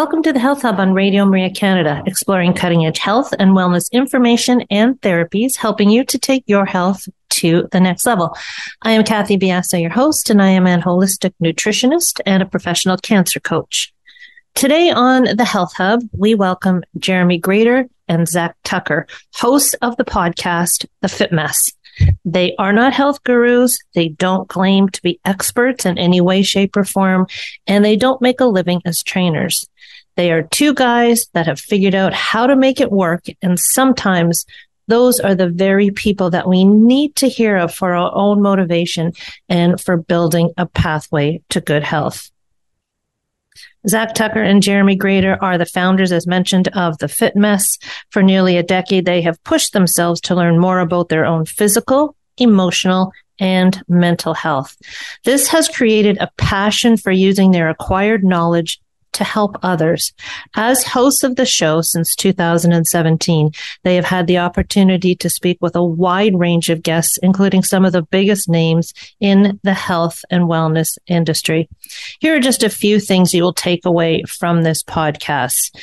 [0.00, 3.92] Welcome to the Health Hub on Radio Maria Canada, exploring cutting edge health and wellness
[3.92, 8.34] information and therapies, helping you to take your health to the next level.
[8.80, 12.96] I am Kathy Biasi, your host, and I am an holistic nutritionist and a professional
[12.96, 13.92] cancer coach.
[14.54, 20.04] Today on the Health Hub, we welcome Jeremy Grater and Zach Tucker, hosts of the
[20.06, 21.72] podcast, The Fit Mess.
[22.24, 23.78] They are not health gurus.
[23.94, 27.26] They don't claim to be experts in any way, shape, or form,
[27.66, 29.68] and they don't make a living as trainers.
[30.16, 33.26] They are two guys that have figured out how to make it work.
[33.42, 34.44] And sometimes
[34.86, 39.12] those are the very people that we need to hear of for our own motivation
[39.48, 42.30] and for building a pathway to good health.
[43.88, 47.78] Zach Tucker and Jeremy Grater are the founders, as mentioned, of the Fit Mess.
[48.10, 52.16] For nearly a decade, they have pushed themselves to learn more about their own physical,
[52.36, 54.76] emotional, and mental health.
[55.24, 58.80] This has created a passion for using their acquired knowledge
[59.12, 60.12] to help others.
[60.54, 63.50] As hosts of the show since 2017,
[63.82, 67.84] they have had the opportunity to speak with a wide range of guests, including some
[67.84, 71.68] of the biggest names in the health and wellness industry.
[72.20, 75.76] Here are just a few things you will take away from this podcast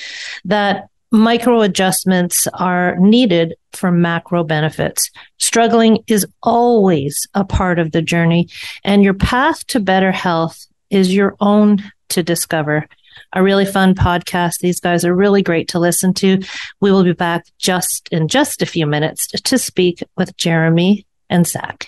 [0.45, 5.09] that micro adjustments are needed for macro benefits.
[5.37, 8.49] Struggling is always a part of the journey
[8.83, 11.77] and your path to better health is your own
[12.09, 12.87] to discover
[13.33, 14.59] a really fun podcast.
[14.59, 16.39] These guys are really great to listen to.
[16.79, 21.45] We will be back just in just a few minutes to speak with Jeremy and
[21.45, 21.87] Zach.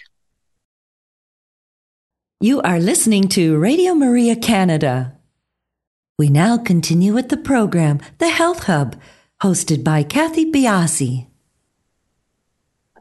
[2.42, 5.18] You are listening to Radio Maria Canada.
[6.18, 9.00] We now continue with the program, The Health Hub,
[9.42, 11.29] hosted by Kathy Biasi.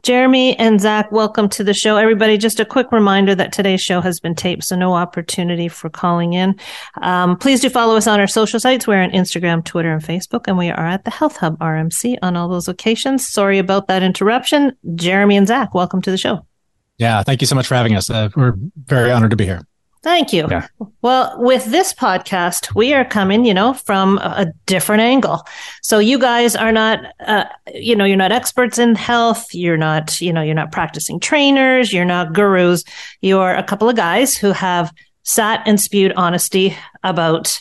[0.03, 1.97] Jeremy and Zach, welcome to the show.
[1.97, 5.89] Everybody, just a quick reminder that today's show has been taped, so no opportunity for
[5.89, 6.55] calling in.
[7.01, 8.87] Um, please do follow us on our social sites.
[8.87, 12.37] We're on Instagram, Twitter, and Facebook, and we are at the Health Hub RMC on
[12.37, 13.27] all those locations.
[13.27, 14.75] Sorry about that interruption.
[14.95, 16.45] Jeremy and Zach, welcome to the show.
[16.97, 18.09] Yeah, thank you so much for having us.
[18.09, 19.61] Uh, we're very honored to be here.
[20.01, 20.47] Thank you.
[20.49, 20.67] Yeah.
[21.01, 25.45] Well, with this podcast, we are coming, you know, from a different angle.
[25.81, 29.53] So you guys are not, uh, you know, you're not experts in health.
[29.53, 31.91] You're not, you know, you're not practicing trainers.
[31.91, 32.85] You're not gurus.
[33.21, 34.93] You're a couple of guys who have
[35.23, 37.59] sat and spewed honesty about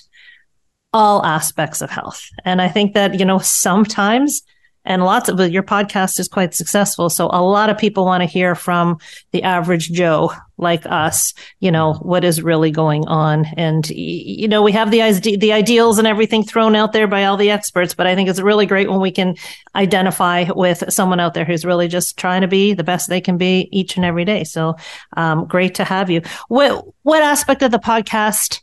[0.92, 2.24] all aspects of health.
[2.44, 4.42] And I think that, you know, sometimes
[4.88, 7.10] and lots of your podcast is quite successful.
[7.10, 8.98] So a lot of people want to hear from
[9.32, 13.44] the average Joe like us, you know, what is really going on.
[13.58, 17.36] And, you know, we have the, the ideals and everything thrown out there by all
[17.36, 19.36] the experts, but I think it's really great when we can
[19.76, 23.36] identify with someone out there who's really just trying to be the best they can
[23.36, 24.42] be each and every day.
[24.42, 24.74] So,
[25.18, 26.22] um, great to have you.
[26.48, 28.62] What, what aspect of the podcast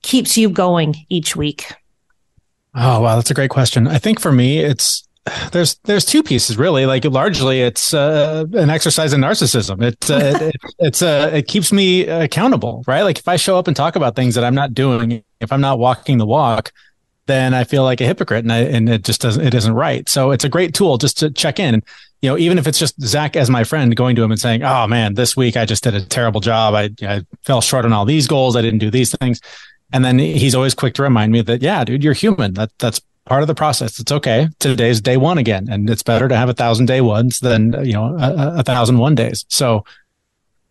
[0.00, 1.70] keeps you going each week?
[2.74, 3.16] Oh, wow.
[3.16, 3.86] That's a great question.
[3.86, 5.05] I think for me, it's,
[5.52, 6.86] there's there's two pieces really.
[6.86, 9.82] Like largely it's uh, an exercise in narcissism.
[9.82, 13.02] It, uh, it it's uh, it keeps me accountable right?
[13.02, 15.60] Like if i show up and talk about things that i'm not doing if i'm
[15.60, 16.72] not walking the walk
[17.26, 20.08] then i feel like a hypocrite and I, and it just doesn't it isn't right.
[20.08, 21.82] So it's a great tool just to check in.
[22.22, 24.62] You know even if it's just zach as my friend going to him and saying
[24.62, 26.74] oh man this week i just did a terrible job.
[26.74, 28.56] I, I fell short on all these goals.
[28.56, 29.40] I didn't do these things.
[29.92, 32.54] And then he's always quick to remind me that yeah dude you're human.
[32.54, 33.98] That that's part of the process.
[33.98, 34.48] It's okay.
[34.58, 37.92] Today's day one again, and it's better to have a thousand day ones than you
[37.92, 39.44] know a, a thousand one days.
[39.48, 39.84] So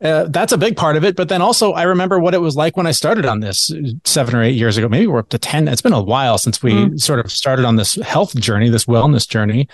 [0.01, 1.15] uh, that's a big part of it.
[1.15, 3.71] But then also, I remember what it was like when I started on this
[4.03, 4.89] seven or eight years ago.
[4.89, 5.67] Maybe we're up to ten.
[5.67, 8.85] It's been a while since we mm sort of started on this health journey, this
[8.85, 9.67] wellness journey.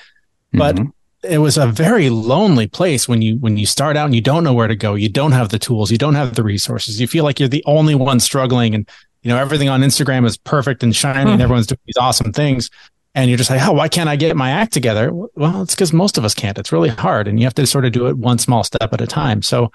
[0.54, 0.89] But mm-hmm.
[1.24, 4.44] it was a very lonely place when you when you start out and you don't
[4.44, 4.95] know where to go.
[4.95, 5.92] You don't have the tools.
[5.92, 7.00] You don't have the resources.
[7.00, 8.89] You feel like you're the only one struggling and
[9.23, 11.41] you know everything on instagram is perfect and shiny and hmm.
[11.41, 12.69] everyone's doing these awesome things
[13.13, 15.12] and you're just like, oh, why can't I get my act together?
[15.12, 16.57] Well, it's because most of us can't.
[16.57, 19.01] It's really hard, and you have to sort of do it one small step at
[19.01, 19.41] a time.
[19.41, 19.71] So,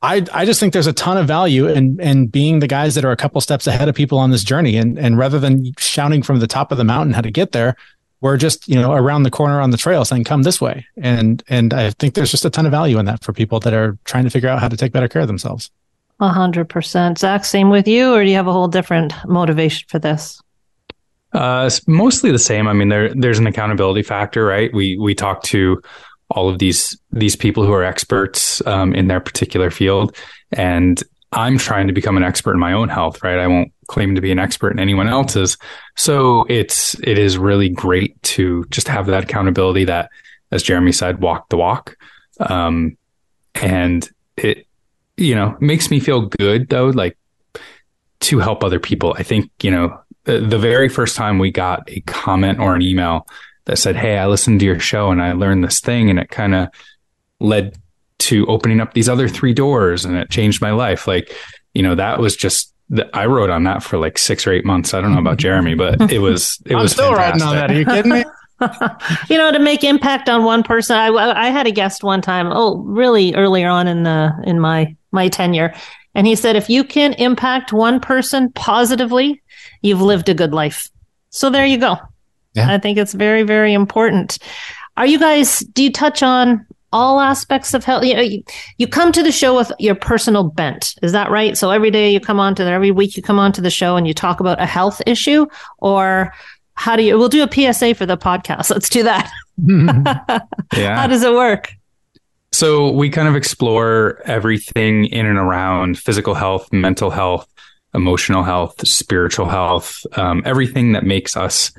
[0.00, 3.04] I I just think there's a ton of value in in being the guys that
[3.04, 6.22] are a couple steps ahead of people on this journey, and and rather than shouting
[6.22, 7.74] from the top of the mountain how to get there,
[8.20, 11.42] we're just you know around the corner on the trail saying come this way, and
[11.48, 13.98] and I think there's just a ton of value in that for people that are
[14.04, 15.70] trying to figure out how to take better care of themselves.
[16.20, 17.44] A hundred percent, Zach.
[17.44, 20.40] Same with you, or do you have a whole different motivation for this?
[21.32, 22.66] Uh, it's mostly the same.
[22.66, 24.72] I mean, there there's an accountability factor, right?
[24.72, 25.80] We we talk to
[26.30, 30.16] all of these these people who are experts um, in their particular field,
[30.52, 33.38] and I'm trying to become an expert in my own health, right?
[33.38, 35.58] I won't claim to be an expert in anyone else's.
[35.96, 40.10] So it's it is really great to just have that accountability that,
[40.50, 41.96] as Jeremy said, walk the walk,
[42.40, 42.96] um,
[43.54, 44.66] and it
[45.18, 47.16] you know makes me feel good though, like
[48.20, 49.14] to help other people.
[49.18, 53.26] I think you know the, very first time we got a comment or an email
[53.64, 56.28] that said, Hey, I listened to your show and I learned this thing and it
[56.28, 56.68] kind of
[57.40, 57.76] led
[58.18, 61.06] to opening up these other three doors and it changed my life.
[61.06, 61.34] Like,
[61.72, 62.72] you know, that was just
[63.12, 64.94] I wrote on that for like six or eight months.
[64.94, 65.38] I don't know about mm-hmm.
[65.38, 67.42] Jeremy, but it was it I'm was still fantastic.
[67.42, 67.70] writing on that.
[67.70, 68.24] Are you kidding me?
[69.30, 70.96] you know, to make impact on one person.
[70.96, 72.48] I, I had a guest one time.
[72.50, 75.74] Oh, really earlier on in the in my my tenure,
[76.14, 79.40] and he said, if you can impact one person positively,
[79.82, 80.90] you've lived a good life.
[81.30, 81.96] So there you go.
[82.54, 82.72] Yeah.
[82.72, 84.38] I think it's very, very important.
[84.96, 88.04] Are you guys, do you touch on all aspects of health?
[88.04, 88.42] You, know, you,
[88.78, 90.94] you come to the show with your personal bent.
[91.02, 91.56] Is that right?
[91.56, 93.96] So every day you come on to, every week you come on to the show
[93.96, 95.46] and you talk about a health issue
[95.78, 96.32] or
[96.74, 98.70] how do you, we'll do a PSA for the podcast.
[98.70, 99.30] Let's do that.
[100.76, 100.96] yeah.
[100.96, 101.72] How does it work?
[102.52, 107.46] So we kind of explore everything in and around physical health, mental health,
[107.94, 111.72] emotional health, spiritual health, um, everything that makes us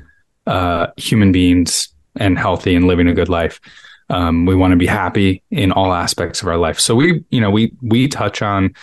[0.46, 3.60] uh, human beings and healthy and living a good life.
[4.08, 6.80] Um, we want to be happy in all aspects of our life.
[6.80, 8.74] So we, you know, we we touch on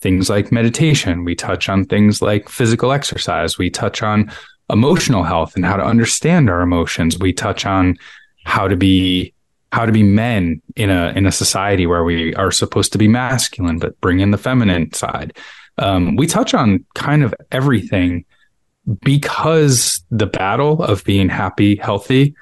[0.00, 1.24] things like meditation.
[1.24, 3.58] We touch on things like physical exercise.
[3.58, 4.32] We touch on
[4.68, 7.18] emotional health and how to understand our emotions.
[7.18, 7.96] We touch on
[8.44, 9.32] how to be
[9.72, 13.08] how to be men in a in a society where we are supposed to be
[13.08, 15.36] masculine but bring in the feminine side
[15.78, 18.24] um, we touch on kind of everything
[19.02, 22.34] because the battle of being happy, healthy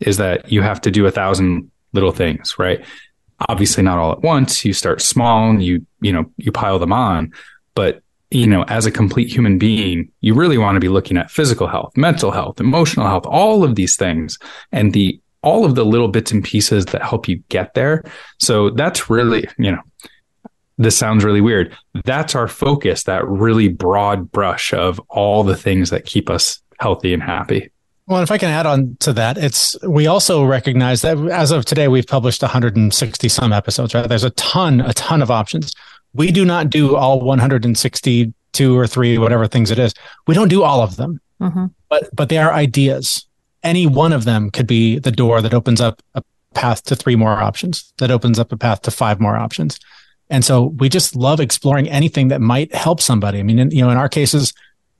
[0.00, 2.84] is that you have to do a thousand little things, right?
[3.48, 4.64] Obviously not all at once.
[4.64, 7.32] You start small and you, you know, you pile them on.
[7.74, 11.30] But, you know, as a complete human being, you really want to be looking at
[11.30, 14.38] physical health, mental health, emotional health, all of these things
[14.70, 18.04] and the, all of the little bits and pieces that help you get there.
[18.38, 19.82] So that's really, you know,
[20.78, 21.76] this sounds really weird.
[22.04, 27.12] That's our focus, that really broad brush of all the things that keep us healthy
[27.12, 27.70] and happy.
[28.06, 31.64] Well, if I can add on to that, it's we also recognize that as of
[31.64, 34.08] today, we've published 160 some episodes, right?
[34.08, 35.72] There's a ton, a ton of options.
[36.12, 39.94] We do not do all 162 or three, whatever things it is.
[40.26, 41.66] We don't do all of them, mm-hmm.
[41.88, 43.24] but but they are ideas.
[43.62, 46.22] Any one of them could be the door that opens up a
[46.54, 49.78] path to three more options, that opens up a path to five more options.
[50.30, 53.38] And so we just love exploring anything that might help somebody.
[53.38, 54.52] I mean, in, you know, in our cases,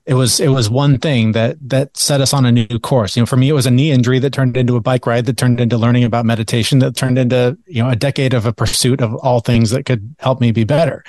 [0.05, 3.15] it was it was one thing that that set us on a new course.
[3.15, 5.25] You know, for me, it was a knee injury that turned into a bike ride,
[5.25, 8.53] that turned into learning about meditation, that turned into you know a decade of a
[8.53, 11.03] pursuit of all things that could help me be better.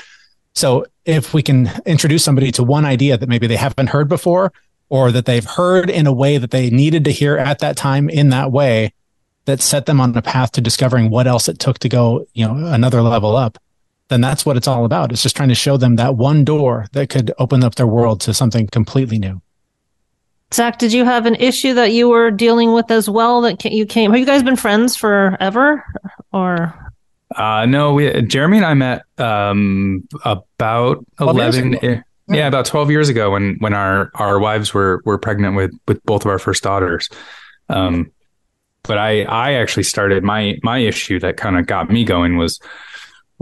[0.55, 4.52] So if we can introduce somebody to one idea that maybe they haven't heard before,
[4.88, 8.09] or that they've heard in a way that they needed to hear at that time
[8.09, 8.93] in that way,
[9.47, 12.47] that set them on a path to discovering what else it took to go you
[12.47, 13.59] know another level up
[14.09, 15.12] then that's what it's all about.
[15.12, 18.21] It's just trying to show them that one door that could open up their world
[18.23, 19.41] to something completely new.
[20.53, 23.87] Zach, did you have an issue that you were dealing with as well that you
[23.87, 24.12] came?
[24.12, 25.85] Have you guys been friends forever
[26.33, 26.93] or?
[27.35, 32.37] Uh, no, we, Jeremy and I met um, about 11, yeah.
[32.37, 36.02] yeah, about 12 years ago when, when our, our wives were, were pregnant with, with
[36.04, 37.09] both of our first daughters.
[37.69, 38.12] Um,
[38.83, 42.61] but I, I actually started my, my issue that kind of got me going was,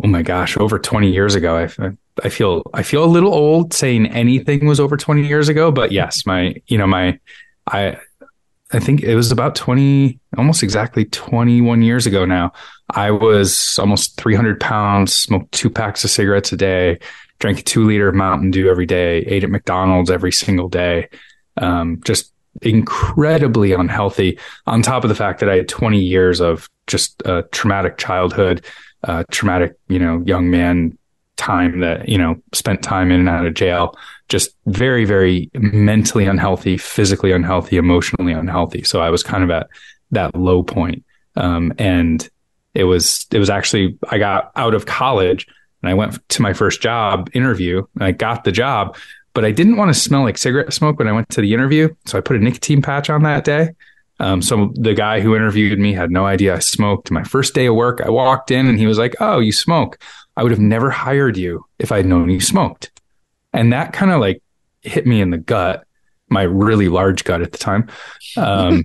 [0.02, 1.56] oh my gosh, over 20 years ago.
[1.56, 1.90] I,
[2.22, 5.92] I feel, I feel a little old saying anything was over 20 years ago, but
[5.92, 7.18] yes, my, you know, my,
[7.66, 7.98] I,
[8.72, 12.52] I think it was about 20, almost exactly 21 years ago now.
[12.90, 16.98] I was almost 300 pounds, smoked two packs of cigarettes a day,
[17.38, 21.08] drank a two liter of Mountain Dew every day, ate at McDonald's every single day.
[21.56, 26.68] Um, just incredibly unhealthy on top of the fact that I had 20 years of
[26.86, 28.64] just a traumatic childhood,
[29.30, 30.96] traumatic, you know, young man
[31.36, 33.96] time that, you know, spent time in and out of jail,
[34.28, 38.82] just very, very mentally unhealthy, physically unhealthy, emotionally unhealthy.
[38.84, 39.66] So I was kind of at
[40.12, 41.04] that low point.
[41.34, 42.28] Um, and
[42.74, 45.46] it was, it was actually, I got out of college
[45.82, 48.96] and I went to my first job interview and I got the job,
[49.34, 51.88] but I didn't want to smell like cigarette smoke when I went to the interview.
[52.06, 53.70] So I put a nicotine patch on that day.
[54.20, 57.10] Um, so the guy who interviewed me had no idea I smoked.
[57.10, 59.98] My first day of work, I walked in and he was like, Oh, you smoke.
[60.36, 62.90] I would have never hired you if I'd known you smoked.
[63.52, 64.42] And that kind of like
[64.82, 65.84] hit me in the gut,
[66.28, 67.88] my really large gut at the time.
[68.36, 68.84] Um,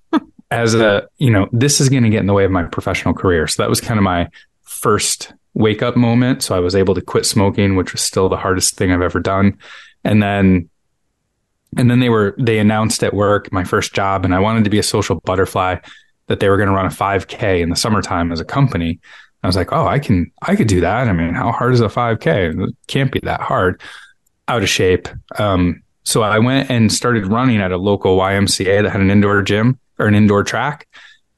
[0.50, 3.14] as a, you know, this is going to get in the way of my professional
[3.14, 3.46] career.
[3.46, 4.28] So that was kind of my
[4.62, 6.42] first wake up moment.
[6.42, 9.20] So I was able to quit smoking, which was still the hardest thing I've ever
[9.20, 9.58] done.
[10.04, 10.68] And then,
[11.76, 14.70] and then they were, they announced at work my first job and I wanted to
[14.70, 15.76] be a social butterfly
[16.28, 19.00] that they were going to run a 5K in the summertime as a company.
[19.42, 21.08] I was like, oh, I can, I could do that.
[21.08, 22.68] I mean, how hard is a 5K?
[22.68, 23.80] It can't be that hard.
[24.46, 25.08] Out of shape.
[25.38, 29.42] Um, so I went and started running at a local YMCA that had an indoor
[29.42, 30.88] gym or an indoor track.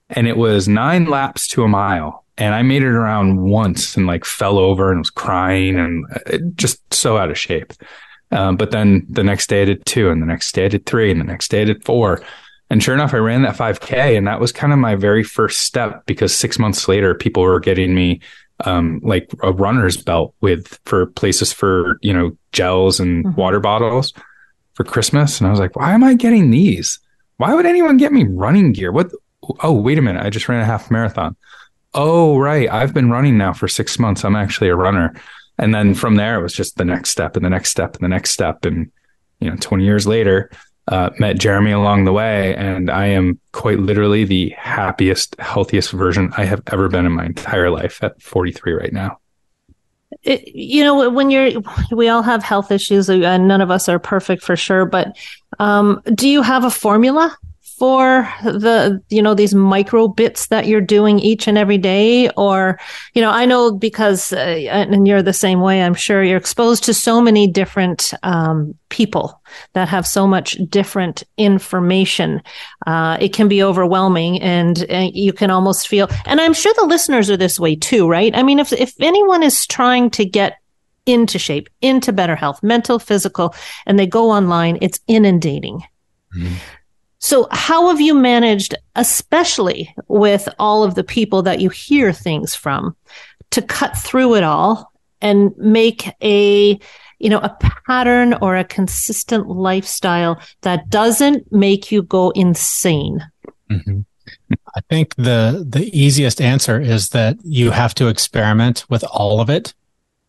[0.08, 2.19] And it was nine laps to a mile.
[2.40, 6.38] And I made it around once and like fell over and was crying and uh,
[6.56, 7.72] just so out of shape.
[8.32, 10.86] Um, but then the next day I did two and the next day I did
[10.86, 12.22] three and the next day I did four.
[12.70, 15.62] And sure enough, I ran that 5K, and that was kind of my very first
[15.62, 18.20] step because six months later, people were getting me
[18.64, 23.34] um, like a runner's belt with for places for you know gels and mm-hmm.
[23.34, 24.12] water bottles
[24.74, 27.00] for Christmas, and I was like, why am I getting these?
[27.38, 28.92] Why would anyone get me running gear?
[28.92, 29.10] What?
[29.64, 30.24] Oh, wait a minute!
[30.24, 31.34] I just ran a half marathon.
[31.94, 32.68] Oh, right.
[32.70, 34.24] I've been running now for six months.
[34.24, 35.14] I'm actually a runner.
[35.58, 38.04] And then from there, it was just the next step and the next step and
[38.04, 38.64] the next step.
[38.64, 38.90] And,
[39.40, 40.50] you know, 20 years later,
[40.88, 46.32] uh, met Jeremy along the way, and I am quite literally the happiest, healthiest version
[46.36, 49.18] I have ever been in my entire life at 43 right now.
[50.24, 54.00] It, you know, when you're, we all have health issues, and none of us are
[54.00, 54.84] perfect for sure.
[54.84, 55.16] But
[55.60, 57.36] um, do you have a formula
[57.80, 62.28] for the you know these micro bits that you're doing each and every day?
[62.36, 62.78] Or
[63.14, 66.84] you know i know because uh, and you're the same way i'm sure you're exposed
[66.84, 69.40] to so many different um, people
[69.72, 72.40] that have so much different information.
[72.86, 76.86] Uh, it can be overwhelming and uh, you can almost feel and i'm sure the
[76.86, 78.34] listeners are this way too right?
[78.36, 80.58] I mean if if anyone is trying to get
[81.06, 83.54] into shape into better health mental physical
[83.86, 85.82] and they go online it's inundating.
[86.36, 86.54] Mm-hmm.
[87.20, 92.54] So, how have you managed, especially with all of the people that you hear things
[92.54, 92.96] from,
[93.50, 96.78] to cut through it all and make a
[97.18, 103.22] you know a pattern or a consistent lifestyle that doesn't make you go insane?
[103.70, 104.00] Mm-hmm.
[104.74, 109.50] I think the the easiest answer is that you have to experiment with all of
[109.50, 109.74] it.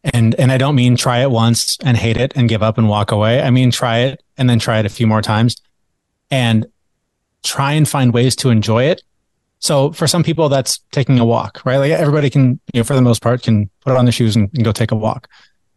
[0.04, 2.90] And and I don't mean try it once and hate it and give up and
[2.90, 3.42] walk away.
[3.42, 5.56] I mean try it and then try it a few more times.
[6.30, 6.66] And
[7.44, 9.02] try and find ways to enjoy it.
[9.60, 11.78] So for some people, that's taking a walk, right?
[11.78, 14.50] Like everybody can, you know, for the most part, can put on their shoes and,
[14.54, 15.30] and go take a walk.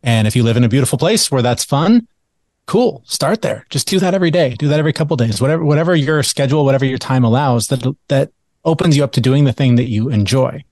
[0.03, 2.09] And if you live in a beautiful place where that's fun,
[2.67, 3.03] cool.
[3.07, 3.67] Start there.
[3.71, 4.55] Just do that every day.
[4.55, 5.41] Do that every couple days.
[5.41, 8.31] Whatever, whatever your schedule, whatever your time allows, that that
[8.65, 10.65] opens you up to doing the thing that you enjoy.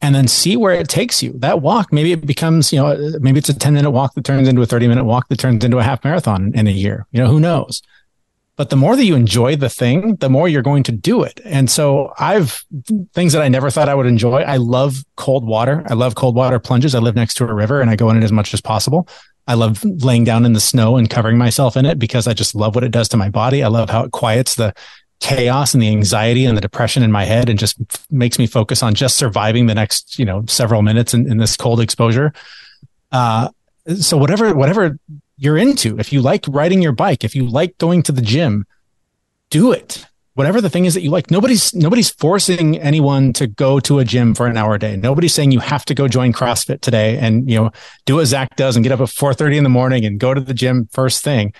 [0.00, 1.32] And then see where it takes you.
[1.36, 4.48] That walk, maybe it becomes, you know, maybe it's a 10 minute walk that turns
[4.48, 7.06] into a 30 minute walk that turns into a half marathon in a year.
[7.12, 7.82] You know, who knows?
[8.62, 11.40] But the more that you enjoy the thing, the more you're going to do it.
[11.44, 12.64] And so I've
[13.12, 14.42] things that I never thought I would enjoy.
[14.42, 15.82] I love cold water.
[15.88, 16.94] I love cold water plunges.
[16.94, 19.08] I live next to a river and I go in it as much as possible.
[19.48, 22.54] I love laying down in the snow and covering myself in it because I just
[22.54, 23.64] love what it does to my body.
[23.64, 24.72] I love how it quiets the
[25.18, 27.78] chaos and the anxiety and the depression in my head and just
[28.12, 31.56] makes me focus on just surviving the next, you know, several minutes in, in this
[31.56, 32.32] cold exposure.
[33.10, 33.48] Uh,
[33.98, 34.96] so whatever, whatever
[35.42, 35.98] you're into.
[35.98, 38.64] If you like riding your bike, if you like going to the gym,
[39.50, 40.06] do it.
[40.34, 41.32] Whatever the thing is that you like.
[41.32, 44.96] Nobody's nobody's forcing anyone to go to a gym for an hour a day.
[44.96, 47.70] Nobody's saying you have to go join CrossFit today and you know
[48.06, 50.40] do what Zach does and get up at 4:30 in the morning and go to
[50.40, 51.52] the gym first thing.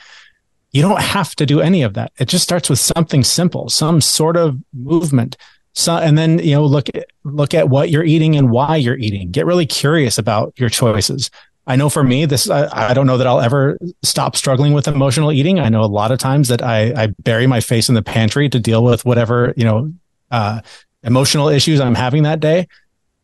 [0.70, 2.12] You don't have to do any of that.
[2.18, 5.36] It just starts with something simple, some sort of movement.
[5.74, 8.96] So, and then, you know, look at, look at what you're eating and why you're
[8.96, 9.30] eating.
[9.30, 11.30] Get really curious about your choices.
[11.66, 14.88] I know for me, this, I, I, don't know that I'll ever stop struggling with
[14.88, 15.60] emotional eating.
[15.60, 18.48] I know a lot of times that I, I bury my face in the pantry
[18.48, 19.92] to deal with whatever, you know,
[20.32, 20.60] uh,
[21.04, 22.66] emotional issues I'm having that day.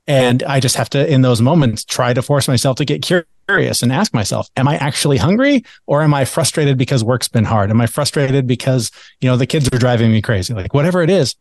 [0.06, 3.82] And I just have to, in those moments, try to force myself to get curious
[3.82, 7.70] and ask myself, am I actually hungry or am I frustrated because work's been hard?
[7.70, 8.90] Am I frustrated because,
[9.20, 10.54] you know, the kids are driving me crazy?
[10.54, 11.34] Like whatever it is,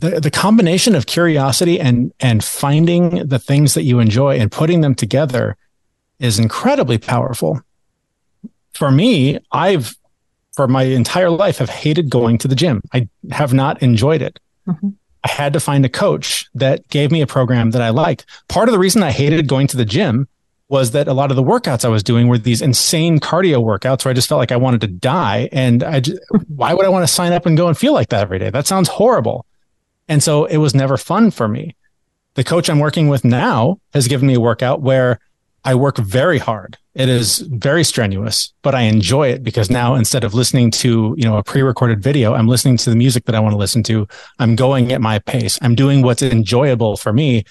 [0.00, 4.80] the, the combination of curiosity and, and finding the things that you enjoy and putting
[4.80, 5.56] them together
[6.22, 7.60] is incredibly powerful.
[8.72, 9.94] For me, I've
[10.54, 12.82] for my entire life have hated going to the gym.
[12.92, 14.38] I have not enjoyed it.
[14.66, 14.90] Mm-hmm.
[15.24, 18.26] I had to find a coach that gave me a program that I liked.
[18.48, 20.28] Part of the reason I hated going to the gym
[20.68, 24.04] was that a lot of the workouts I was doing were these insane cardio workouts
[24.04, 25.48] where I just felt like I wanted to die.
[25.52, 28.08] And I just, why would I want to sign up and go and feel like
[28.08, 28.50] that every day?
[28.50, 29.46] That sounds horrible.
[30.08, 31.76] And so it was never fun for me.
[32.34, 35.18] The coach I'm working with now has given me a workout where
[35.64, 36.76] I work very hard.
[36.94, 41.24] It is very strenuous, but I enjoy it because now instead of listening to, you
[41.24, 44.08] know, a pre-recorded video, I'm listening to the music that I want to listen to.
[44.38, 45.58] I'm going at my pace.
[45.62, 47.44] I'm doing what's enjoyable for me.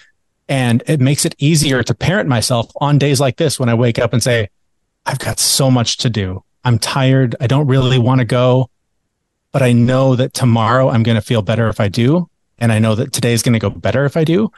[0.50, 3.98] And it makes it easier to parent myself on days like this when I wake
[3.98, 4.50] up and say,
[5.06, 6.44] I've got so much to do.
[6.64, 7.36] I'm tired.
[7.40, 8.70] I don't really want to go,
[9.52, 12.30] but I know that tomorrow I'm going to feel better if I do.
[12.60, 14.52] And I know that today is going to go better if I do.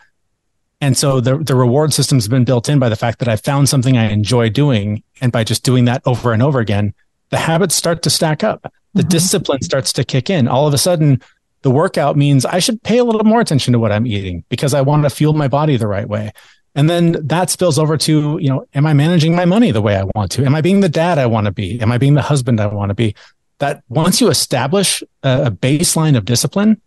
[0.83, 3.69] And so the, the reward system's been built in by the fact that I found
[3.69, 5.01] something I enjoy doing.
[5.21, 6.93] And by just doing that over and over again,
[7.29, 8.69] the habits start to stack up.
[8.93, 9.07] The mm-hmm.
[9.07, 10.49] discipline starts to kick in.
[10.49, 11.21] All of a sudden,
[11.61, 14.73] the workout means I should pay a little more attention to what I'm eating because
[14.73, 16.33] I want to fuel my body the right way.
[16.75, 19.95] And then that spills over to, you know, am I managing my money the way
[19.95, 20.45] I want to?
[20.45, 21.79] Am I being the dad I want to be?
[21.79, 23.15] Am I being the husband I want to be?
[23.59, 26.81] That once you establish a baseline of discipline,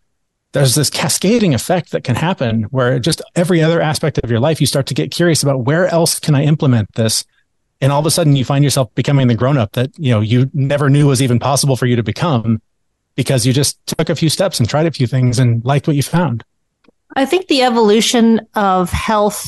[0.53, 4.61] there's this cascading effect that can happen where just every other aspect of your life,
[4.61, 7.25] you start to get curious about where else can I implement this?
[7.81, 10.21] And all of a sudden you find yourself becoming the grown up that, you know,
[10.21, 12.61] you never knew was even possible for you to become
[13.17, 15.97] because you just took a few steps and tried a few things and liked what
[15.97, 16.43] you found.
[17.17, 19.47] I think the evolution of health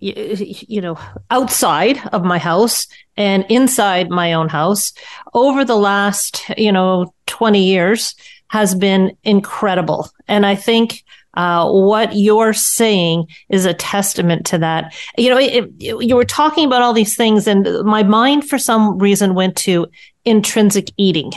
[0.00, 0.36] you,
[0.68, 0.98] you know,
[1.30, 4.92] outside of my house and inside my own house
[5.32, 8.14] over the last, you know, 20 years
[8.54, 10.08] has been incredible.
[10.28, 11.02] And I think
[11.36, 14.94] uh, what you're saying is a testament to that.
[15.18, 18.56] You know, it, it, you were talking about all these things, and my mind, for
[18.56, 19.88] some reason, went to
[20.24, 21.32] intrinsic eating.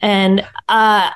[0.00, 1.10] And uh,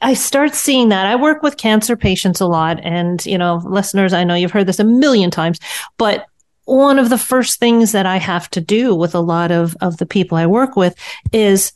[0.00, 1.06] I start seeing that.
[1.06, 2.80] I work with cancer patients a lot.
[2.82, 5.60] And, you know, listeners, I know you've heard this a million times,
[5.98, 6.26] but
[6.64, 9.98] one of the first things that I have to do with a lot of, of
[9.98, 10.96] the people I work with
[11.32, 11.72] is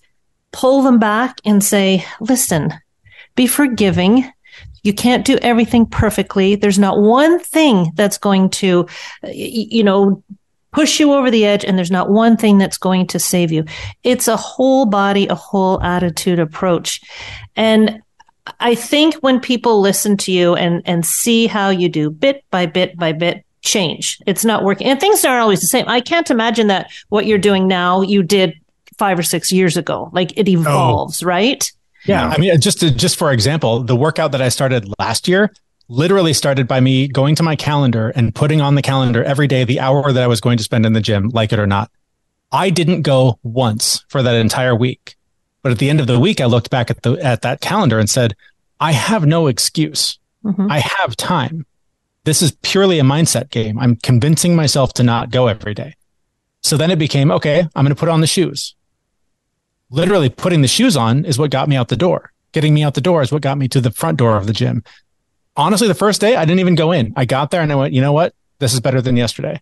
[0.51, 2.73] pull them back and say, listen,
[3.39, 4.31] be forgiving.
[4.83, 6.57] You can't do everything perfectly.
[6.57, 8.87] There's not one thing that's going to,
[9.33, 10.23] you know,
[10.73, 13.65] push you over the edge and there's not one thing that's going to save you.
[14.03, 17.01] It's a whole body, a whole attitude approach.
[17.55, 18.03] And
[18.59, 22.67] I think when people listen to you and, and see how you do bit by
[22.67, 24.19] bit by bit, change.
[24.27, 24.89] It's not working.
[24.89, 25.85] And things aren't always the same.
[25.89, 28.55] I can't imagine that what you're doing now you did
[28.99, 30.11] five or six years ago.
[30.13, 30.61] Like it oh.
[30.61, 31.27] evolves, oh.
[31.27, 31.71] right?
[32.09, 35.53] Yeah, I mean, just to, just for example, the workout that I started last year
[35.89, 39.65] literally started by me going to my calendar and putting on the calendar every day
[39.65, 41.91] the hour that I was going to spend in the gym, like it or not.
[42.51, 45.17] I didn't go once for that entire week.
[45.63, 47.99] But at the end of the week, I looked back at the at that calendar
[47.99, 48.35] and said,
[48.81, 50.19] I have no excuse.
[50.45, 50.71] Mm-hmm.
[50.71, 51.67] I have time.
[52.25, 53.79] This is purely a mindset game.
[53.79, 55.95] I'm convincing myself to not go every day.
[56.63, 58.75] So then it became, okay, I'm going to put on the shoes
[59.91, 62.33] literally putting the shoes on is what got me out the door.
[62.53, 64.53] Getting me out the door is what got me to the front door of the
[64.53, 64.83] gym.
[65.57, 67.13] Honestly, the first day I didn't even go in.
[67.17, 68.35] I got there and I went, you know what?
[68.59, 69.61] This is better than yesterday.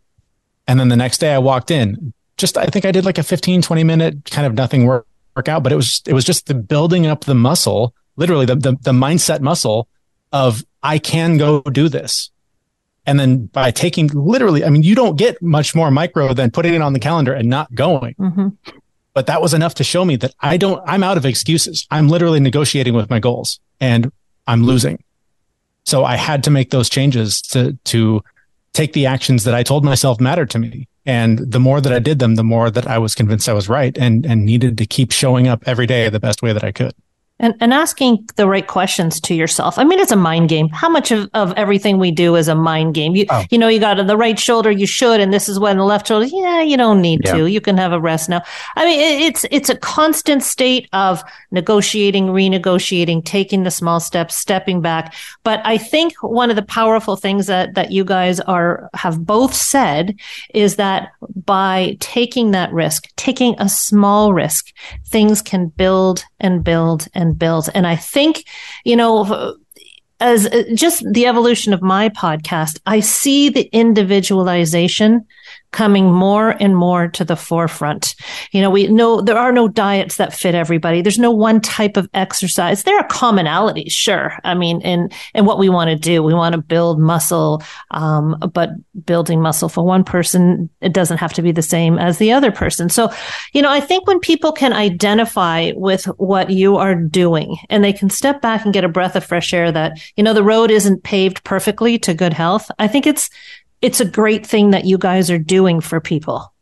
[0.66, 2.12] And then the next day I walked in.
[2.36, 5.62] Just I think I did like a 15, 20 minute kind of nothing work, workout,
[5.62, 8.92] but it was it was just the building up the muscle, literally the, the the
[8.92, 9.88] mindset muscle
[10.32, 12.30] of I can go do this.
[13.06, 16.74] And then by taking literally, I mean, you don't get much more micro than putting
[16.74, 18.14] it on the calendar and not going.
[18.14, 18.48] Mm-hmm
[19.16, 21.86] but that was enough to show me that I don't, I'm out of excuses.
[21.90, 24.12] I'm literally negotiating with my goals and
[24.46, 25.02] I'm losing.
[25.86, 28.22] So I had to make those changes to, to
[28.74, 30.86] take the actions that I told myself mattered to me.
[31.06, 33.70] And the more that I did them, the more that I was convinced I was
[33.70, 36.70] right and, and needed to keep showing up every day the best way that I
[36.70, 36.92] could
[37.38, 39.78] and, and asking the right questions to yourself.
[39.78, 40.68] I mean, it's a mind game.
[40.70, 43.14] How much of, of everything we do is a mind game?
[43.14, 43.44] You, oh.
[43.50, 45.84] you know, you got on the right shoulder, you should, and this is when the
[45.84, 47.34] left shoulder, yeah, you don't need yeah.
[47.34, 47.46] to.
[47.46, 48.42] You can have a rest now.
[48.76, 54.34] I mean, it, it's, it's a constant state of negotiating, renegotiating, taking the small steps,
[54.34, 55.14] stepping back.
[55.44, 59.52] But I think one of the powerful things that, that you guys are, have both
[59.52, 60.18] said
[60.54, 61.12] is that
[61.44, 64.72] by taking that risk, taking a small risk,
[65.06, 67.68] things can build and build and and built.
[67.74, 68.44] And I think,
[68.84, 69.56] you know,
[70.20, 75.26] as uh, just the evolution of my podcast, I see the individualization
[75.72, 78.14] coming more and more to the forefront.
[78.52, 81.02] You know, we know there are no diets that fit everybody.
[81.02, 82.82] There's no one type of exercise.
[82.82, 84.38] There are commonalities, sure.
[84.44, 87.62] I mean, and and what we want to do, we want to build muscle.
[87.90, 88.70] Um, but
[89.04, 92.50] building muscle for one person, it doesn't have to be the same as the other
[92.50, 92.88] person.
[92.88, 93.10] So,
[93.52, 97.92] you know, I think when people can identify with what you are doing and they
[97.92, 100.70] can step back and get a breath of fresh air that, you know, the road
[100.70, 102.70] isn't paved perfectly to good health.
[102.78, 103.28] I think it's,
[103.82, 106.52] it's a great thing that you guys are doing for people.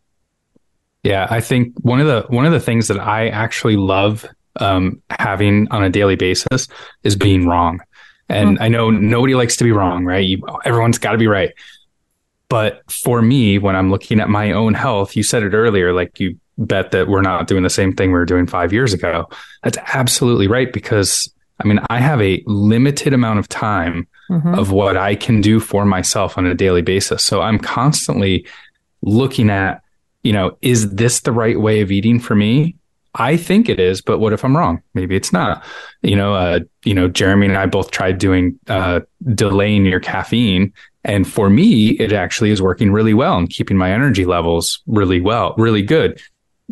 [1.03, 4.27] Yeah, I think one of the one of the things that I actually love
[4.61, 6.69] um, having on a daily basis
[7.03, 7.81] is being wrong.
[8.29, 8.63] And mm-hmm.
[8.63, 10.25] I know nobody likes to be wrong, right?
[10.25, 11.53] You, everyone's got to be right.
[12.49, 16.21] But for me, when I'm looking at my own health, you said it earlier, like
[16.21, 19.29] you bet that we're not doing the same thing we were doing five years ago.
[19.63, 20.73] That's absolutely right.
[20.73, 24.55] Because I mean, I have a limited amount of time mm-hmm.
[24.55, 27.25] of what I can do for myself on a daily basis.
[27.25, 28.47] So I'm constantly
[29.03, 29.83] looking at,
[30.23, 32.77] you know, is this the right way of eating for me?
[33.17, 34.83] I think it is, but what if I'm wrong?
[34.95, 35.65] Maybe it's not.
[36.03, 39.01] You know, uh, you know, Jeremy and I both tried doing uh,
[39.35, 40.73] delaying your caffeine,
[41.05, 45.21] and for me, it actually is working really well and keeping my energy levels really
[45.21, 46.21] well, really good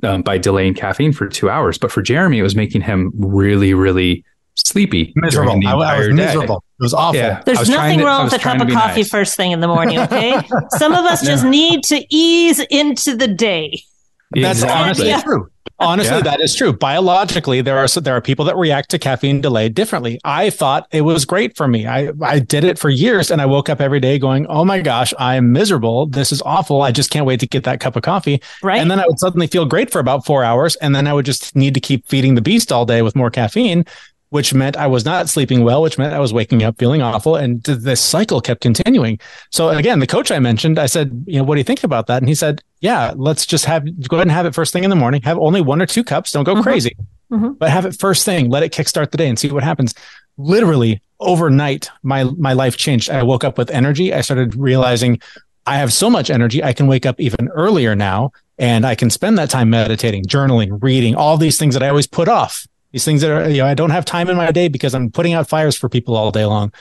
[0.03, 1.79] um, by delaying caffeine for two hours.
[1.79, 5.12] But for Jeremy, it was making him really, really sleepy.
[5.17, 5.61] Miserable.
[5.67, 6.61] I, I, was miserable.
[6.61, 6.67] Day.
[6.81, 7.21] It was awful.
[7.21, 7.43] Yeah.
[7.45, 9.09] There's nothing to, wrong with a cup of coffee nice.
[9.09, 9.99] first thing in the morning.
[10.03, 10.37] Okay.
[10.71, 13.83] Some of us just need to ease into the day.
[14.33, 15.23] That's honestly yeah.
[15.23, 15.49] true.
[15.79, 16.23] Honestly, yeah.
[16.23, 16.73] that is true.
[16.73, 20.21] Biologically, there are there are people that react to caffeine delay differently.
[20.25, 21.87] I thought it was great for me.
[21.87, 24.81] I I did it for years, and I woke up every day going, "Oh my
[24.81, 26.07] gosh, I am miserable.
[26.07, 26.83] This is awful.
[26.83, 28.81] I just can't wait to get that cup of coffee." Right.
[28.81, 31.27] And then I would suddenly feel great for about four hours, and then I would
[31.27, 33.85] just need to keep feeding the beast all day with more caffeine
[34.33, 37.37] which meant I was not sleeping well, which meant I was waking up feeling awful.
[37.37, 39.21] And this cycle kept continuing.
[39.51, 42.07] So again, the coach I mentioned, I said, you know, what do you think about
[42.07, 42.23] that?
[42.23, 44.90] And he said, yeah, let's just have, go ahead and have it first thing in
[44.90, 45.21] the morning.
[45.21, 46.33] Have only one or two cups.
[46.33, 46.62] Don't go mm-hmm.
[46.62, 46.97] crazy,
[47.31, 47.53] mm-hmm.
[47.53, 48.49] but have it first thing.
[48.49, 49.95] Let it kickstart the day and see what happens.
[50.38, 53.11] Literally overnight, my, my life changed.
[53.11, 54.14] I woke up with energy.
[54.14, 55.21] I started realizing
[55.66, 56.64] I have so much energy.
[56.64, 60.83] I can wake up even earlier now and I can spend that time meditating, journaling,
[60.83, 63.66] reading, all these things that I always put off these things that are, you know,
[63.66, 66.31] I don't have time in my day because I'm putting out fires for people all
[66.31, 66.72] day long.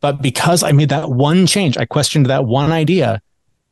[0.00, 3.20] But because I made that one change, I questioned that one idea,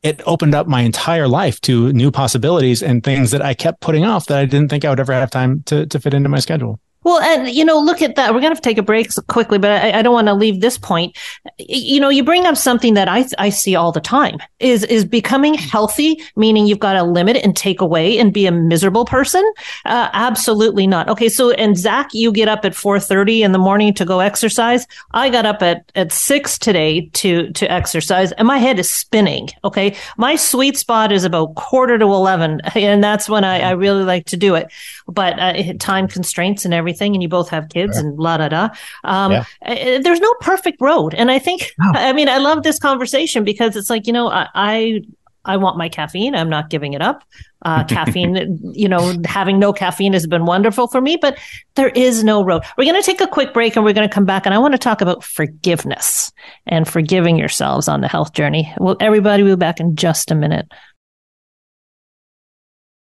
[0.03, 4.05] it opened up my entire life to new possibilities and things that I kept putting
[4.05, 6.39] off that I didn't think I would ever have time to, to fit into my
[6.39, 6.79] schedule.
[7.09, 8.35] Well, and you know, look at that.
[8.35, 10.77] We're going to take a break quickly, but I, I, don't want to leave this
[10.77, 11.17] point.
[11.57, 15.05] You know, you bring up something that I I see all the time is is
[15.05, 19.43] becoming healthy, meaning you've got to limit and take away and be a miserable person.
[19.85, 21.09] Uh, absolutely not.
[21.09, 24.19] Okay, so and Zach, you get up at four thirty in the morning to go
[24.19, 24.85] exercise.
[25.09, 29.49] I got up at at six today to to exercise, and my head is spinning.
[29.63, 34.03] Okay, my sweet spot is about quarter to eleven, and that's when I, I really
[34.03, 34.71] like to do it.
[35.11, 38.69] But uh, time constraints and everything and you both have kids and la da da.
[39.03, 39.43] Um, yeah.
[39.65, 41.13] Uh, there's no perfect road.
[41.13, 41.91] And I think, no.
[41.95, 45.01] I mean, I love this conversation because it's like, you know, I, I,
[45.45, 46.35] I want my caffeine.
[46.35, 47.23] I'm not giving it up.
[47.63, 51.37] Uh, caffeine, you know, having no caffeine has been wonderful for me, but
[51.75, 52.63] there is no road.
[52.77, 54.57] We're going to take a quick break and we're going to come back and I
[54.57, 56.31] want to talk about forgiveness
[56.67, 58.71] and forgiving yourselves on the health journey.
[58.77, 60.71] Well, everybody will be back in just a minute.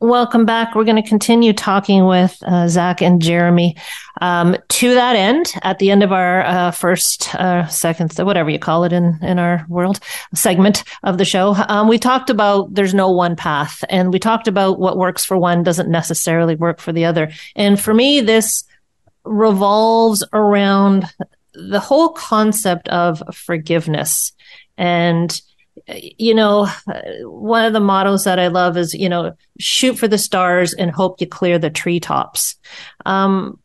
[0.00, 0.74] Welcome back.
[0.74, 3.76] We're going to continue talking with uh, Zach and Jeremy.
[4.20, 8.58] Um, to that end, at the end of our uh, first, uh, second, whatever you
[8.58, 10.00] call it in, in our world
[10.34, 13.82] segment of the show, um, we talked about there's no one path.
[13.88, 17.32] And we talked about what works for one doesn't necessarily work for the other.
[17.54, 18.64] And for me, this
[19.24, 21.06] revolves around
[21.54, 24.32] the whole concept of forgiveness
[24.76, 25.40] and
[25.88, 26.68] you know,
[27.22, 30.90] one of the mottos that I love is, you know, shoot for the stars and
[30.90, 32.56] hope you clear the treetops.
[33.04, 33.58] Um,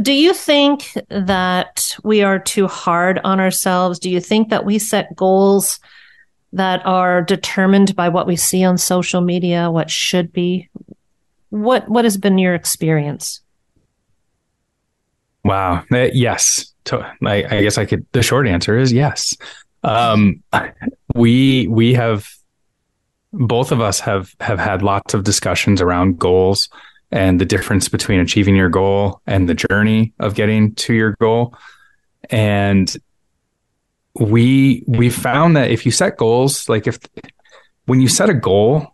[0.00, 3.98] do you think that we are too hard on ourselves?
[3.98, 5.78] Do you think that we set goals
[6.52, 10.68] that are determined by what we see on social media, what should be?
[11.50, 13.40] What what has been your experience?
[15.44, 15.84] Wow.
[15.92, 16.72] Uh, yes.
[16.90, 18.06] I, I guess I could.
[18.12, 19.36] The short answer is yes.
[19.86, 20.42] Um,
[21.14, 22.28] we we have
[23.32, 26.68] both of us have have had lots of discussions around goals
[27.12, 31.54] and the difference between achieving your goal and the journey of getting to your goal.
[32.30, 32.94] And
[34.14, 36.98] we we found that if you set goals, like if
[37.84, 38.88] when you set a goal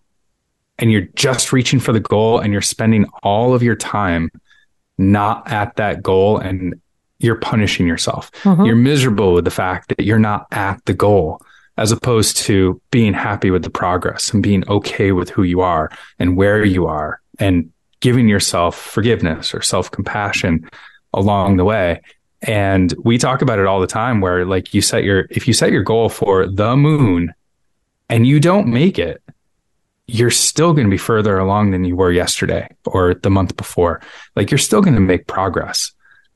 [0.78, 4.30] and you're just reaching for the goal and you're spending all of your time
[4.98, 6.81] not at that goal and
[7.22, 8.30] you're punishing yourself.
[8.42, 8.64] Mm-hmm.
[8.64, 11.40] You're miserable with the fact that you're not at the goal
[11.76, 15.90] as opposed to being happy with the progress and being okay with who you are
[16.18, 20.68] and where you are and giving yourself forgiveness or self compassion
[21.14, 22.02] along the way.
[22.42, 25.54] And we talk about it all the time where like you set your, if you
[25.54, 27.32] set your goal for the moon
[28.08, 29.22] and you don't make it,
[30.08, 34.02] you're still going to be further along than you were yesterday or the month before.
[34.34, 35.92] Like you're still going to make progress.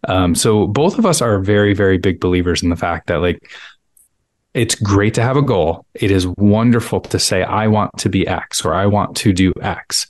[0.07, 3.51] Um, so both of us are very, very big believers in the fact that like
[4.55, 5.85] it's great to have a goal.
[5.95, 9.53] It is wonderful to say, I want to be X or I want to do
[9.61, 10.07] X,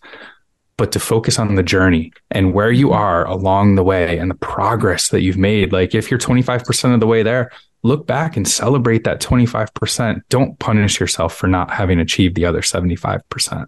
[0.77, 4.37] but to focus on the journey and where you are along the way and the
[4.37, 5.73] progress that you've made.
[5.73, 7.51] Like if you're 25% of the way there,
[7.83, 10.21] look back and celebrate that 25%.
[10.29, 13.67] Don't punish yourself for not having achieved the other 75%.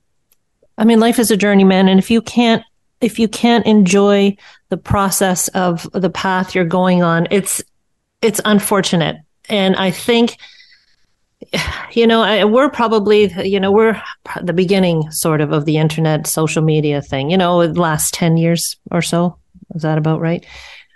[0.77, 1.89] I mean, life is a journey, man.
[1.89, 2.63] And if you can't,
[3.01, 4.37] if you can't enjoy
[4.69, 7.63] the process of the path you're going on, it's,
[8.23, 9.17] it's unfortunate.
[9.49, 10.37] And I think,
[11.93, 14.01] you know, I, we're probably, you know, we're
[14.43, 18.37] the beginning sort of of the internet social media thing, you know, the last 10
[18.37, 19.39] years or so.
[19.75, 20.45] Is that about right?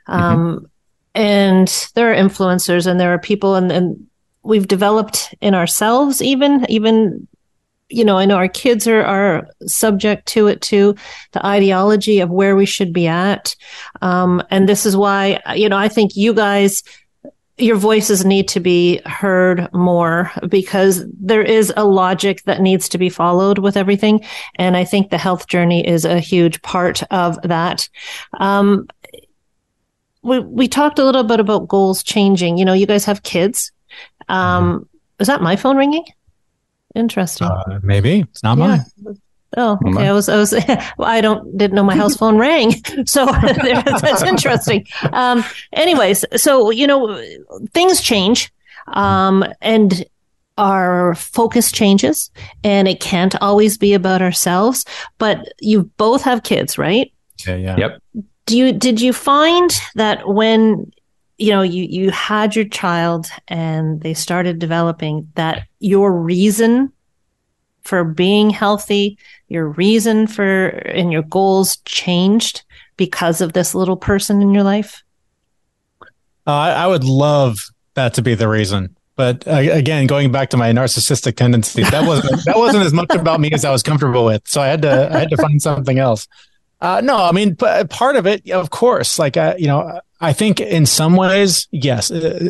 [0.09, 0.21] Mm-hmm.
[0.21, 0.71] Um,
[1.15, 4.07] and there are influencers and there are people and, and
[4.43, 7.29] we've developed in ourselves even even
[7.93, 10.95] you know i know our kids are are subject to it too
[11.33, 13.55] the ideology of where we should be at
[14.01, 16.83] um, and this is why you know i think you guys
[17.59, 22.99] your voices need to be heard more because there is a logic that needs to
[22.99, 24.21] be followed with everything.
[24.57, 27.89] And I think the health journey is a huge part of that.
[28.41, 28.89] Um,
[30.23, 32.57] we we talked a little bit about goals changing.
[32.57, 33.71] You know, you guys have kids.
[34.29, 34.83] Um, mm-hmm.
[35.21, 36.05] Is that my phone ringing?
[36.95, 37.47] Interesting.
[37.47, 38.67] Uh, maybe it's not yeah.
[39.05, 39.19] mine.
[39.57, 40.09] Oh, okay.
[40.09, 40.53] I was, I was,
[40.97, 42.73] well, I don't, didn't know my house phone rang.
[43.07, 43.27] So
[44.03, 44.87] that's interesting.
[45.13, 47.23] Um, anyways, so, you know,
[47.73, 48.53] things change.
[48.89, 50.05] Um, and
[50.59, 52.31] our focus changes
[52.65, 54.85] and it can't always be about ourselves,
[55.19, 57.13] but you both have kids, right?
[57.47, 57.57] Yeah.
[57.57, 57.77] Yeah.
[57.77, 60.91] Yep do you did you find that when
[61.43, 66.93] you know you you had your child and they started developing that your reason
[67.83, 72.63] for being healthy your reason for and your goals changed
[72.97, 75.03] because of this little person in your life?
[76.47, 77.59] Uh, I would love
[77.95, 78.97] that to be the reason.
[79.17, 83.15] But uh, again going back to my narcissistic tendencies that wasn't that wasn't as much
[83.15, 84.43] about me as i was comfortable with.
[84.47, 86.29] So i had to i had to find something else
[86.83, 90.61] uh, no, I mean, part of it, of course, like, uh, you know, I think
[90.61, 92.49] in some ways, yes, uh,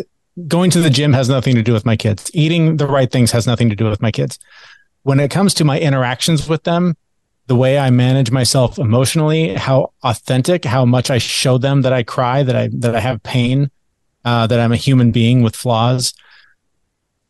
[0.49, 2.31] going to the gym has nothing to do with my kids.
[2.33, 4.39] Eating the right things has nothing to do with my kids.
[5.03, 6.97] When it comes to my interactions with them,
[7.47, 12.03] the way I manage myself emotionally, how authentic, how much I show them that I
[12.03, 13.71] cry, that I, that I have pain,
[14.25, 16.15] uh, that I'm a human being with flaws.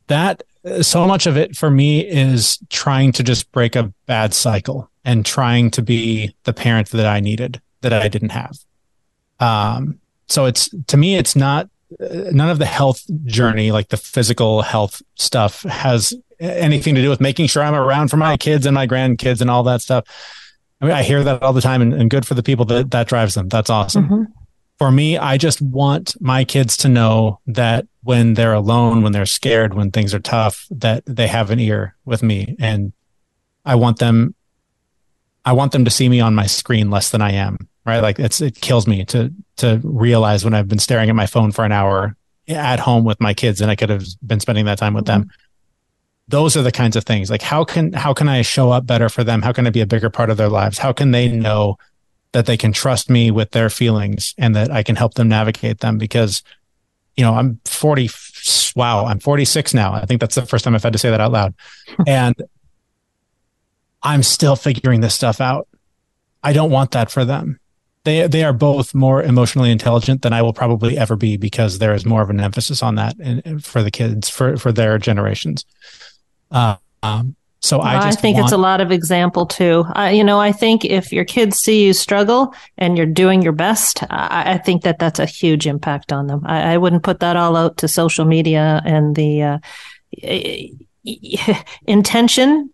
[0.06, 0.44] That
[0.80, 5.26] so much of it for me is trying to just break a bad cycle and
[5.26, 8.56] trying to be the parent that I needed that I didn't have.
[9.40, 9.98] Um,
[10.28, 11.68] so it's to me, it's not
[12.00, 17.10] uh, none of the health journey, like the physical health stuff, has anything to do
[17.10, 20.04] with making sure I'm around for my kids and my grandkids and all that stuff.
[20.80, 22.90] I mean, I hear that all the time, and, and good for the people that
[22.92, 23.48] that drives them.
[23.48, 24.04] That's awesome.
[24.04, 24.22] Mm-hmm.
[24.82, 29.26] For me, I just want my kids to know that when they're alone, when they're
[29.26, 32.92] scared, when things are tough, that they have an ear with me, and
[33.64, 34.34] I want them
[35.44, 37.68] I want them to see me on my screen less than I am.
[37.86, 38.00] Right.
[38.00, 41.52] Like it's, it kills me to, to realize when I've been staring at my phone
[41.52, 42.16] for an hour
[42.48, 45.20] at home with my kids and I could have been spending that time with mm-hmm.
[45.20, 45.30] them.
[46.26, 49.08] Those are the kinds of things like how can, how can I show up better
[49.08, 49.42] for them?
[49.42, 50.78] How can I be a bigger part of their lives?
[50.78, 51.78] How can they know
[52.32, 55.80] that they can trust me with their feelings and that I can help them navigate
[55.80, 55.98] them?
[55.98, 56.42] Because,
[57.16, 58.08] you know, I'm 40,
[58.74, 59.92] wow, I'm 46 now.
[59.92, 61.54] I think that's the first time I've had to say that out loud.
[62.06, 62.34] and
[64.02, 65.68] I'm still figuring this stuff out.
[66.42, 67.58] I don't want that for them.
[68.04, 71.94] They they are both more emotionally intelligent than I will probably ever be because there
[71.94, 75.64] is more of an emphasis on that in, for the kids for for their generations.
[76.50, 79.84] Uh, um, so well, I, I think want- it's a lot of example too.
[79.96, 83.52] Uh, you know, I think if your kids see you struggle and you're doing your
[83.52, 86.42] best, I, I think that that's a huge impact on them.
[86.44, 89.58] I, I, wouldn't put that all out to social media and the uh,
[91.86, 92.70] intention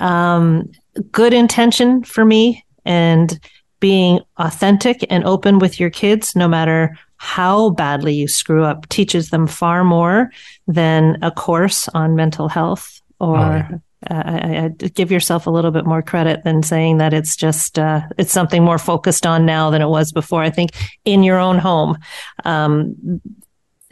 [0.00, 0.70] um,
[1.10, 2.64] good intention for me.
[2.84, 3.38] And
[3.80, 9.30] being authentic and open with your kids, no matter how badly you screw up, teaches
[9.30, 10.30] them far more
[10.66, 13.36] than a course on mental health or.
[13.36, 13.78] Oh, yeah.
[14.08, 17.78] Uh, I, I, give yourself a little bit more credit than saying that it's just
[17.78, 20.42] uh, it's something more focused on now than it was before.
[20.42, 20.70] I think
[21.04, 21.98] in your own home,
[22.44, 23.20] um,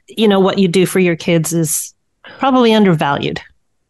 [0.06, 1.92] you know what you do for your kids is
[2.38, 3.40] probably undervalued.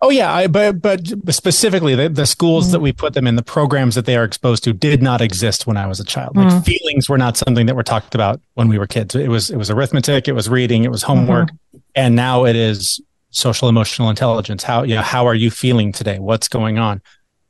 [0.03, 1.01] Oh yeah, I, but but
[1.35, 2.73] specifically the, the schools mm.
[2.73, 5.67] that we put them in, the programs that they are exposed to, did not exist
[5.67, 6.37] when I was a child.
[6.37, 6.65] Like mm.
[6.65, 9.15] feelings were not something that were talked about when we were kids.
[9.15, 11.79] It was it was arithmetic, it was reading, it was homework, mm-hmm.
[11.95, 14.63] and now it is social emotional intelligence.
[14.63, 16.19] How you know how are you feeling today?
[16.19, 17.03] What's going on?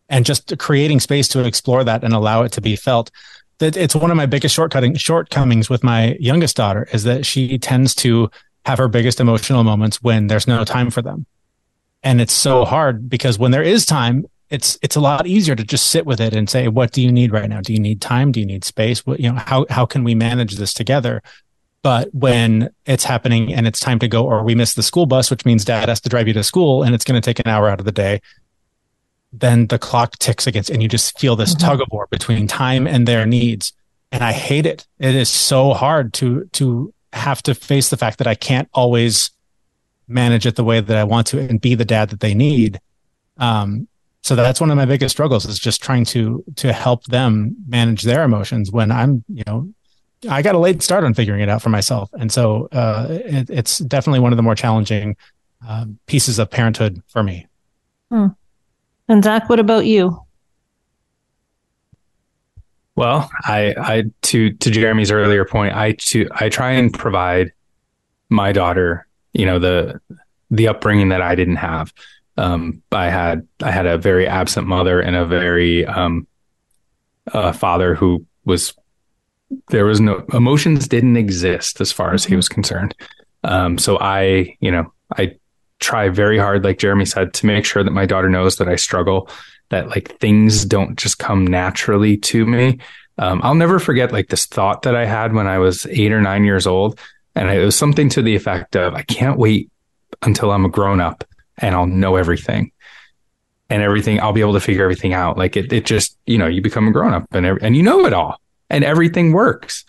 [0.09, 3.11] And just creating space to explore that and allow it to be felt.
[3.59, 7.95] That it's one of my biggest shortcomings with my youngest daughter is that she tends
[7.97, 8.31] to
[8.67, 11.27] have her biggest emotional moments when there's no time for them
[12.07, 15.65] and it's so hard because when there is time it's it's a lot easier to
[15.65, 18.01] just sit with it and say what do you need right now do you need
[18.01, 21.21] time do you need space what you know how how can we manage this together
[21.87, 25.31] but when it's happening and it's time to go or we miss the school bus
[25.31, 27.47] which means dad has to drive you to school and it's going to take an
[27.47, 28.21] hour out of the day
[29.33, 31.69] then the clock ticks against and you just feel this mm-hmm.
[31.69, 33.73] tug of war between time and their needs
[34.11, 38.19] and i hate it it is so hard to to have to face the fact
[38.19, 39.31] that i can't always
[40.09, 42.81] manage it the way that I want to and be the dad that they need.
[43.39, 43.89] Um,
[44.23, 48.03] so that's one of my biggest struggles is just trying to to help them manage
[48.03, 49.73] their emotions when I'm, you know,
[50.29, 53.51] I got a late start on figuring it out for myself, and so uh, it,
[53.51, 55.17] it's definitely one of the more challenging
[55.67, 57.47] uh, pieces of parenthood for me.
[58.11, 58.29] Hmm.
[59.09, 60.21] And Zach, what about you?
[62.95, 67.53] Well, I, I to to Jeremy's earlier point, I to I try and provide
[68.29, 70.01] my daughter you know the
[70.51, 71.93] the upbringing that I didn't have.
[72.39, 76.27] Um, I had I had a very absent mother and a very um,
[77.27, 78.75] a father who was
[79.69, 82.37] there was no emotions didn't exist as far as he mm-hmm.
[82.37, 82.95] was concerned.
[83.45, 85.37] Um, so I, you know, I
[85.79, 88.77] try very hard, like Jeremy said, to make sure that my daughter knows that I
[88.77, 89.29] struggle,
[89.69, 92.79] that like things don't just come naturally to me.
[93.19, 96.21] Um, I'll never forget like this thought that I had when I was eight or
[96.21, 96.99] nine years old.
[97.35, 99.71] And it was something to the effect of, I can't wait
[100.23, 101.25] until I'm a grown up
[101.59, 102.73] and I'll know everything
[103.69, 104.21] and everything.
[104.21, 105.37] I'll be able to figure everything out.
[105.37, 108.07] Like it, it just, you know, you become a grown up and, and you know
[108.07, 109.85] it all and everything works.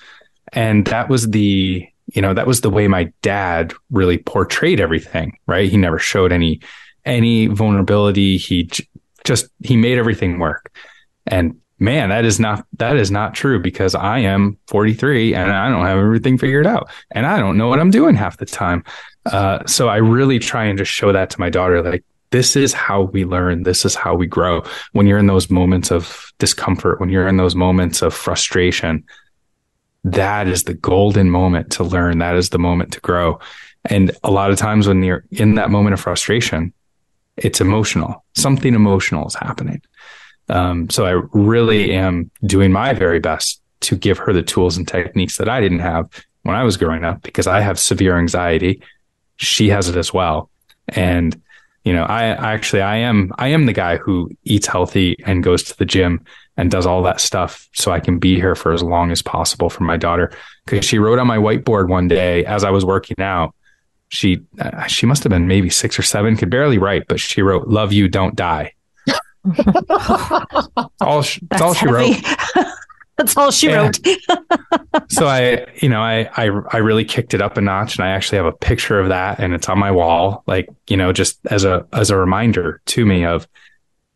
[0.53, 5.37] And that was the, you know, that was the way my dad really portrayed everything,
[5.45, 5.69] right?
[5.69, 6.61] He never showed any,
[7.05, 8.37] any vulnerability.
[8.37, 8.87] He j-
[9.23, 10.73] just, he made everything work.
[11.25, 15.69] And man, that is not that is not true because I am 43 and I
[15.69, 18.83] don't have everything figured out and I don't know what I'm doing half the time.
[19.25, 22.73] Uh, so I really try and just show that to my daughter, like this is
[22.73, 23.63] how we learn.
[23.63, 24.63] This is how we grow.
[24.91, 29.03] When you're in those moments of discomfort, when you're in those moments of frustration,
[30.03, 32.19] that is the golden moment to learn.
[32.19, 33.39] That is the moment to grow.
[33.85, 36.73] And a lot of times when you're in that moment of frustration,
[37.37, 38.25] it's emotional.
[38.35, 39.81] Something emotional is happening.
[40.49, 44.87] Um, so I really am doing my very best to give her the tools and
[44.87, 46.09] techniques that I didn't have
[46.43, 48.81] when I was growing up because I have severe anxiety.
[49.37, 50.49] She has it as well.
[50.87, 51.39] And,
[51.87, 55.41] you know, I, I actually, I am, I am the guy who eats healthy and
[55.41, 56.21] goes to the gym
[56.57, 59.69] and does all that stuff so I can be here for as long as possible
[59.69, 60.33] for my daughter.
[60.65, 63.55] Cause she wrote on my whiteboard one day as I was working out,
[64.09, 67.41] she, uh, she must have been maybe six or seven, could barely write, but she
[67.41, 68.73] wrote, love you, don't die
[70.99, 72.17] all she, that's all she wrote.
[73.17, 73.83] that's all she yeah.
[73.83, 73.99] wrote.
[75.09, 78.11] so I, you know, I, I, I really kicked it up a notch and I
[78.11, 81.39] actually have a picture of that and it's on my wall, like, you know, just
[81.47, 83.47] as a, as a reminder to me of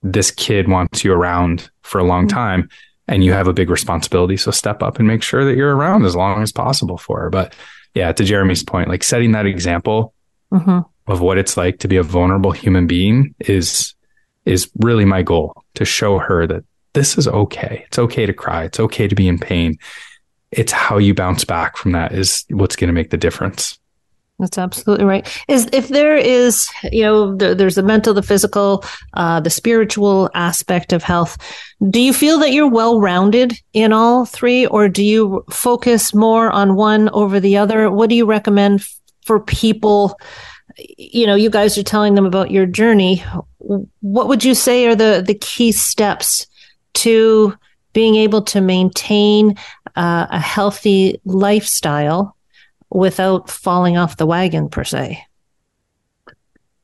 [0.04, 2.38] this kid wants you around for a long mm-hmm.
[2.38, 2.70] time
[3.08, 4.38] and you have a big responsibility.
[4.38, 7.30] So step up and make sure that you're around as long as possible for her.
[7.30, 7.54] But
[7.94, 10.14] yeah, to Jeremy's point, like setting that example
[10.52, 10.80] mm-hmm.
[11.12, 13.96] of what it's like to be a vulnerable human being is
[14.44, 17.84] is really my goal to show her that this is okay.
[17.88, 18.66] It's okay to cry.
[18.66, 19.78] It's okay to be in pain.
[20.52, 23.78] It's how you bounce back from that is what's going to make the difference.
[24.40, 25.44] That's absolutely right.
[25.48, 30.32] Is if there is, you know, there, there's the mental, the physical, uh, the spiritual
[30.34, 31.38] aspect of health.
[31.90, 36.50] Do you feel that you're well rounded in all three, or do you focus more
[36.50, 37.92] on one over the other?
[37.92, 38.84] What do you recommend
[39.26, 40.20] for people?
[40.98, 43.24] You know, you guys are telling them about your journey
[44.00, 46.48] what would you say are the, the key steps
[46.94, 47.58] to
[47.94, 49.56] being able to maintain
[49.96, 52.36] uh, a healthy lifestyle
[52.90, 55.24] without falling off the wagon per se?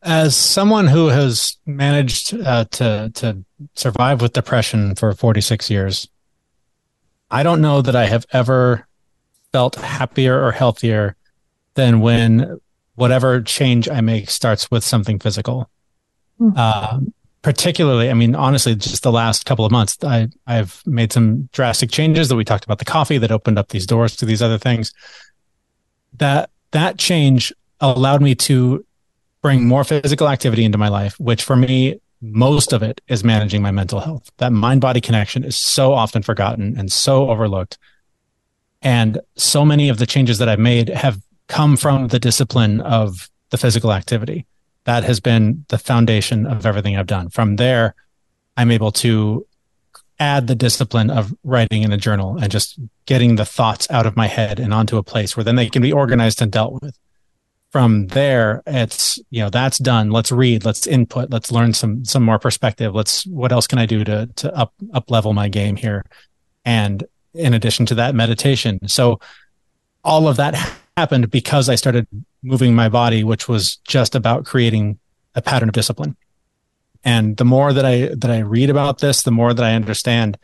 [0.03, 3.43] As someone who has managed uh, to to
[3.73, 6.07] survive with depression for 46 years,
[7.29, 8.87] I don't know that I have ever
[9.51, 11.15] felt happier or healthier
[11.73, 12.59] than when
[12.95, 15.69] whatever change I make starts with something physical.
[16.39, 17.07] Mm-hmm.
[17.47, 21.89] Particularly, I mean, honestly, just the last couple of months, I, I've made some drastic
[21.89, 24.57] changes that we talked about the coffee that opened up these doors to these other
[24.57, 24.93] things.
[26.17, 28.85] That that change allowed me to
[29.41, 33.61] bring more physical activity into my life, which for me, most of it is managing
[33.61, 34.29] my mental health.
[34.39, 37.77] That mind body connection is so often forgotten and so overlooked.
[38.81, 43.29] And so many of the changes that I've made have come from the discipline of
[43.51, 44.45] the physical activity.
[44.87, 47.27] That has been the foundation of everything I've done.
[47.27, 47.93] From there,
[48.55, 49.45] I'm able to
[50.17, 54.15] add the discipline of writing in a journal and just getting the thoughts out of
[54.15, 56.97] my head and onto a place where then they can be organized and dealt with.
[57.69, 60.09] From there, it's, you know, that's done.
[60.09, 62.95] Let's read, let's input, let's learn some, some more perspective.
[62.95, 66.05] Let's, what else can I do to, to up, up level my game here?
[66.63, 68.87] And in addition to that, meditation.
[68.87, 69.19] So
[70.01, 70.55] all of that
[70.97, 72.07] happened because I started
[72.41, 74.97] moving my body, which was just about creating
[75.35, 76.17] a pattern of discipline.
[77.03, 80.37] And the more that I that I read about this, the more that I understand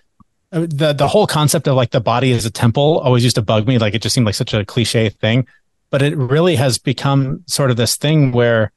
[0.51, 3.41] uh, the the whole concept of like the body as a temple always used to
[3.41, 3.79] bug me.
[3.79, 5.47] Like it just seemed like such a cliche thing,
[5.89, 8.71] but it really has become sort of this thing where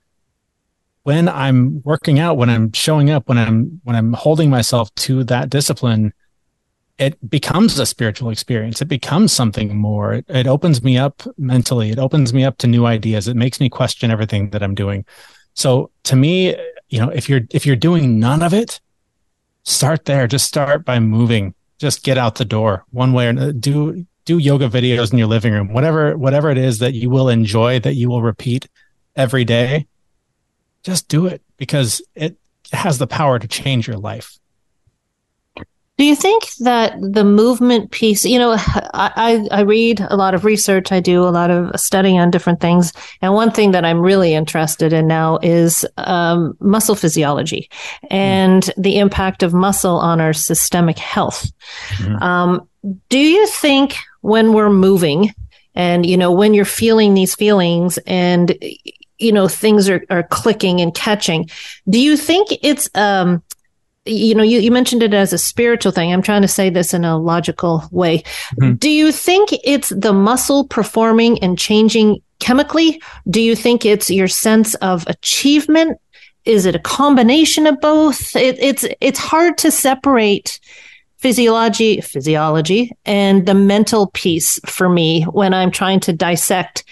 [1.02, 5.22] when I'm working out, when I'm showing up, when I'm when I'm holding myself to
[5.24, 6.14] that discipline,
[6.98, 8.80] it becomes a spiritual experience.
[8.80, 10.14] It becomes something more.
[10.14, 11.90] It, it, opens me up mentally.
[11.90, 13.28] It opens me up to new ideas.
[13.28, 15.04] It makes me question everything that I'm doing.
[15.52, 16.56] So to me,
[16.88, 18.80] you know, if you're if you're doing none of it,
[19.64, 20.26] start there.
[20.26, 21.54] Just start by moving.
[21.78, 23.52] Just get out the door one way or another.
[23.52, 25.72] Do do yoga videos in your living room.
[25.72, 28.68] Whatever whatever it is that you will enjoy, that you will repeat
[29.16, 29.86] every day.
[30.82, 32.36] Just do it because it
[32.72, 34.38] has the power to change your life.
[35.98, 40.44] Do you think that the movement piece, you know, I, I read a lot of
[40.44, 42.92] research, I do a lot of studying on different things.
[43.22, 47.70] And one thing that I'm really interested in now is um, muscle physiology
[48.10, 48.82] and mm.
[48.82, 51.50] the impact of muscle on our systemic health.
[51.96, 52.20] Mm.
[52.20, 52.68] Um,
[53.08, 55.34] do you think when we're moving
[55.74, 58.54] and, you know, when you're feeling these feelings and,
[59.18, 61.48] you know, things are, are clicking and catching,
[61.88, 63.42] do you think it's, um,
[64.06, 66.12] you know, you, you mentioned it as a spiritual thing.
[66.12, 68.22] I'm trying to say this in a logical way.
[68.60, 68.74] Mm-hmm.
[68.74, 73.00] Do you think it's the muscle performing and changing chemically?
[73.28, 76.00] Do you think it's your sense of achievement?
[76.44, 78.36] Is it a combination of both?
[78.36, 80.60] It, it's it's hard to separate
[81.18, 86.84] physiology physiology and the mental piece for me when I'm trying to dissect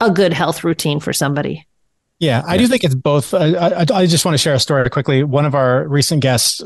[0.00, 1.66] a good health routine for somebody.
[2.18, 3.34] Yeah, I do think it's both.
[3.34, 5.22] I, I, I, just want to share a story quickly.
[5.22, 6.62] One of our recent guests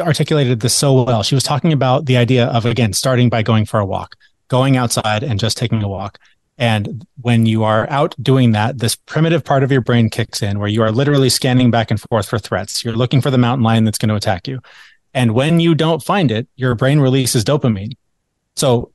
[0.00, 1.22] articulated this so well.
[1.22, 4.16] She was talking about the idea of, again, starting by going for a walk,
[4.48, 6.18] going outside and just taking a walk.
[6.58, 10.58] And when you are out doing that, this primitive part of your brain kicks in
[10.58, 12.84] where you are literally scanning back and forth for threats.
[12.84, 14.60] You're looking for the mountain lion that's going to attack you.
[15.14, 17.92] And when you don't find it, your brain releases dopamine.
[18.56, 18.92] So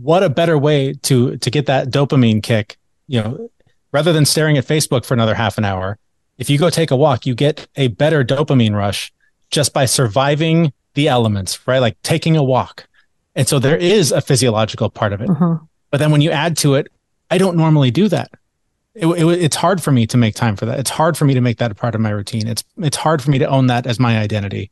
[0.00, 2.76] what a better way to, to get that dopamine kick,
[3.06, 3.50] you know,
[3.92, 5.98] rather than staring at Facebook for another half an hour,
[6.36, 9.12] if you go take a walk, you get a better dopamine rush
[9.50, 11.78] just by surviving the elements, right?
[11.78, 12.86] Like taking a walk.
[13.34, 15.30] And so there is a physiological part of it.
[15.30, 15.58] Uh-huh.
[15.90, 16.88] But then when you add to it,
[17.30, 18.30] I don't normally do that.
[18.94, 20.78] It, it, it's hard for me to make time for that.
[20.78, 22.48] It's hard for me to make that a part of my routine.
[22.48, 24.70] It's it's hard for me to own that as my identity.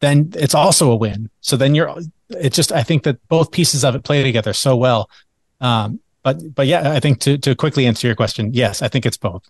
[0.00, 1.30] Then it's also a win.
[1.40, 1.94] So then you're.
[2.28, 5.08] It just I think that both pieces of it play together so well.
[5.60, 9.06] Um, but but yeah, I think to to quickly answer your question, yes, I think
[9.06, 9.48] it's both.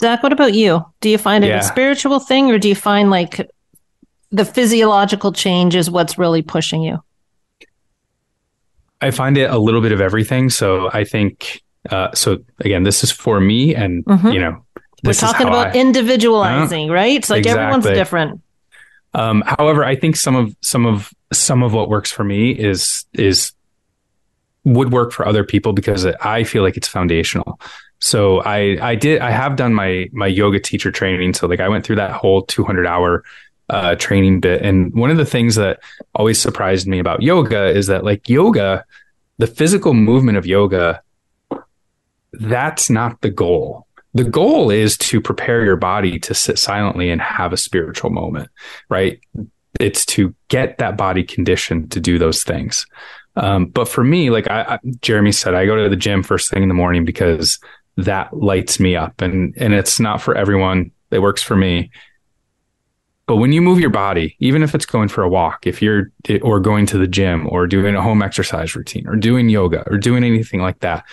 [0.00, 0.84] Zach, what about you?
[1.00, 1.58] Do you find it yeah.
[1.58, 3.50] a spiritual thing, or do you find like
[4.30, 7.02] the physiological change is what's really pushing you?
[9.00, 10.50] I find it a little bit of everything.
[10.50, 12.38] So I think uh, so.
[12.60, 14.28] Again, this is for me, and mm-hmm.
[14.28, 14.64] you know,
[15.04, 17.16] we're talking about I, individualizing, uh, right?
[17.16, 17.62] It's like exactly.
[17.62, 18.40] everyone's different.
[19.12, 23.04] Um, however, I think some of some of some of what works for me is
[23.12, 23.52] is
[24.64, 27.60] would work for other people because I feel like it's foundational.
[28.00, 31.34] So I I did I have done my my yoga teacher training.
[31.34, 33.24] So like I went through that whole 200 hour
[33.68, 35.80] uh, training bit, and one of the things that
[36.14, 38.84] always surprised me about yoga is that like yoga,
[39.38, 41.02] the physical movement of yoga,
[42.32, 43.86] that's not the goal.
[44.12, 48.50] The goal is to prepare your body to sit silently and have a spiritual moment,
[48.88, 49.20] right?
[49.78, 52.86] It's to get that body conditioned to do those things.
[53.36, 56.50] Um, but for me, like I, I, Jeremy said, I go to the gym first
[56.50, 57.58] thing in the morning because
[57.96, 60.90] that lights me up, and and it's not for everyone.
[61.10, 61.90] It works for me.
[63.26, 66.10] But when you move your body, even if it's going for a walk, if you're
[66.42, 69.98] or going to the gym or doing a home exercise routine or doing yoga or
[69.98, 71.04] doing anything like that,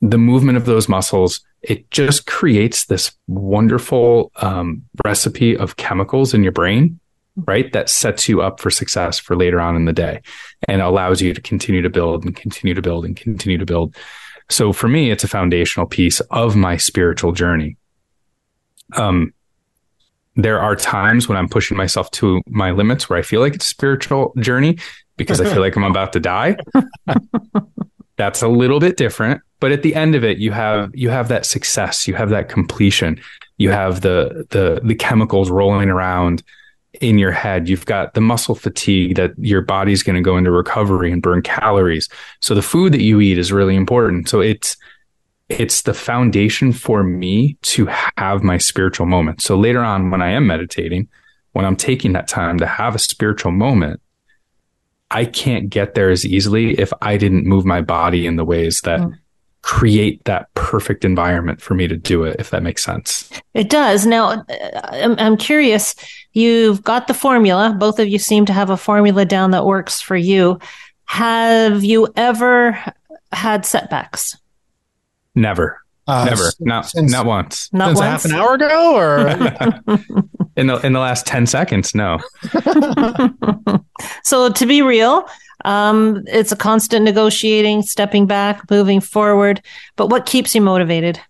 [0.00, 6.42] the movement of those muscles, it just creates this wonderful um, recipe of chemicals in
[6.42, 6.98] your brain,
[7.36, 7.72] right?
[7.72, 10.20] That sets you up for success for later on in the day
[10.68, 13.96] and allows you to continue to build and continue to build and continue to build.
[14.50, 17.76] So for me, it's a foundational piece of my spiritual journey.
[18.94, 19.32] Um,
[20.36, 23.66] there are times when I'm pushing myself to my limits where I feel like it's
[23.66, 24.78] a spiritual journey
[25.16, 26.56] because I feel like I'm about to die.
[28.16, 31.28] That's a little bit different, but at the end of it, you have you have
[31.28, 33.20] that success, you have that completion,
[33.58, 36.42] you have the the the chemicals rolling around
[37.02, 37.68] in your head.
[37.68, 41.42] You've got the muscle fatigue that your body's going to go into recovery and burn
[41.42, 42.08] calories.
[42.40, 44.28] So the food that you eat is really important.
[44.28, 44.76] So it's
[45.48, 47.86] it's the foundation for me to
[48.16, 49.42] have my spiritual moment.
[49.42, 51.08] So later on, when I am meditating,
[51.52, 54.00] when I'm taking that time to have a spiritual moment,
[55.10, 58.80] I can't get there as easily if I didn't move my body in the ways
[58.84, 59.18] that mm.
[59.62, 63.30] Create that perfect environment for me to do it, if that makes sense.
[63.54, 64.06] It does.
[64.06, 64.44] Now,
[64.74, 65.94] I'm, I'm curious.
[66.32, 67.74] You've got the formula.
[67.78, 70.58] Both of you seem to have a formula down that works for you.
[71.04, 72.78] Have you ever
[73.32, 74.36] had setbacks?
[75.34, 75.78] Never.
[76.08, 76.50] Uh, Never.
[76.58, 77.72] Not since, not once.
[77.72, 78.22] Not since once?
[78.22, 79.28] half an hour ago or
[80.56, 82.18] in the in the last 10 seconds, no.
[84.24, 85.28] so to be real,
[85.64, 89.62] um, it's a constant negotiating, stepping back, moving forward.
[89.96, 91.20] But what keeps you motivated?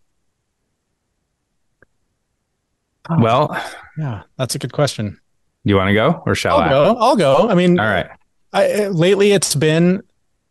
[3.11, 3.57] Well,
[3.99, 5.19] yeah, that's a good question.
[5.65, 6.69] You want to go or shall I'll I?
[6.69, 6.97] Go.
[6.99, 7.49] I'll go.
[7.49, 8.09] I mean, all right.
[8.53, 10.03] I, lately, it's been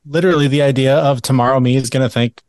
[0.06, 2.42] literally the idea of tomorrow me is going to think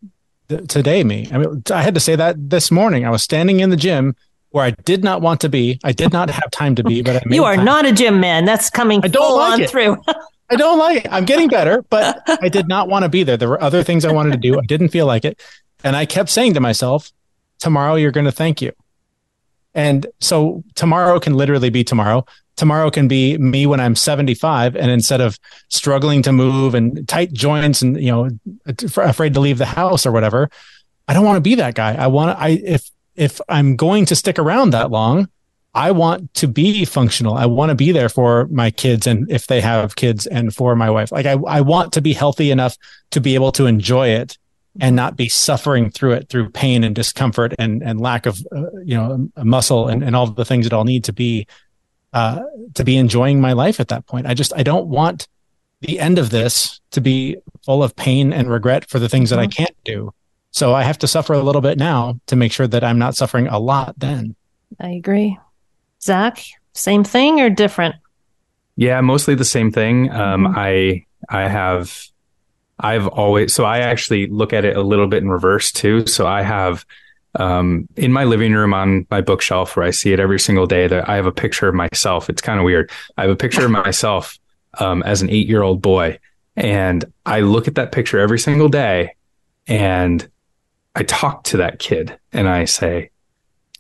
[0.69, 1.29] today me.
[1.33, 3.05] I mean, I had to say that this morning.
[3.05, 4.15] I was standing in the gym
[4.51, 5.79] where I did not want to be.
[5.85, 7.65] I did not have time to be, but I you are time.
[7.65, 8.45] not a gym man.
[8.45, 9.71] That's coming I don't full like on it.
[9.71, 9.97] through.
[10.53, 11.13] I don't like it.
[11.13, 13.37] I'm getting better, but I did not want to be there.
[13.37, 14.59] There were other things I wanted to do.
[14.59, 15.41] I didn't feel like it.
[15.83, 17.11] And I kept saying to myself,
[17.59, 18.73] tomorrow you're going to thank you.
[19.75, 22.27] And so tomorrow can literally be tomorrow
[22.57, 25.39] tomorrow can be me when I'm 75 and instead of
[25.69, 28.29] struggling to move and tight joints and you know
[28.67, 30.51] afraid to leave the house or whatever
[31.09, 34.07] I don't want to be that guy I want to I if if I'm going
[34.07, 35.29] to stick around that long
[35.75, 39.47] I want to be functional I want to be there for my kids and if
[39.47, 42.77] they have kids and for my wife like I I want to be healthy enough
[43.13, 44.37] to be able to enjoy it
[44.81, 48.71] and not be suffering through it through pain and discomfort and and lack of uh,
[48.85, 51.47] you know muscle and, and all the things that I'll need to be
[52.13, 52.43] uh,
[52.75, 54.27] to be enjoying my life at that point.
[54.27, 55.29] I just I don't want
[55.81, 59.39] the end of this to be full of pain and regret for the things that
[59.39, 59.65] I mm-hmm.
[59.65, 60.13] can't do.
[60.51, 63.17] So I have to suffer a little bit now to make sure that I'm not
[63.17, 64.37] suffering a lot then.
[64.79, 65.39] I agree.
[66.03, 67.97] Zach, same thing or different?
[68.77, 70.11] Yeah, mostly the same thing.
[70.11, 70.59] Um, mm-hmm.
[70.59, 72.09] I I have
[72.79, 76.07] I've always so I actually look at it a little bit in reverse too.
[76.07, 76.85] So I have
[77.37, 80.87] um, in my living room on my bookshelf where I see it every single day
[80.87, 82.29] that I have a picture of myself.
[82.29, 82.91] It's kind of weird.
[83.17, 84.39] I have a picture of myself
[84.79, 86.19] um, as an eight year old boy.
[86.57, 89.15] And I look at that picture every single day
[89.67, 90.29] and
[90.95, 93.11] I talk to that kid and I say,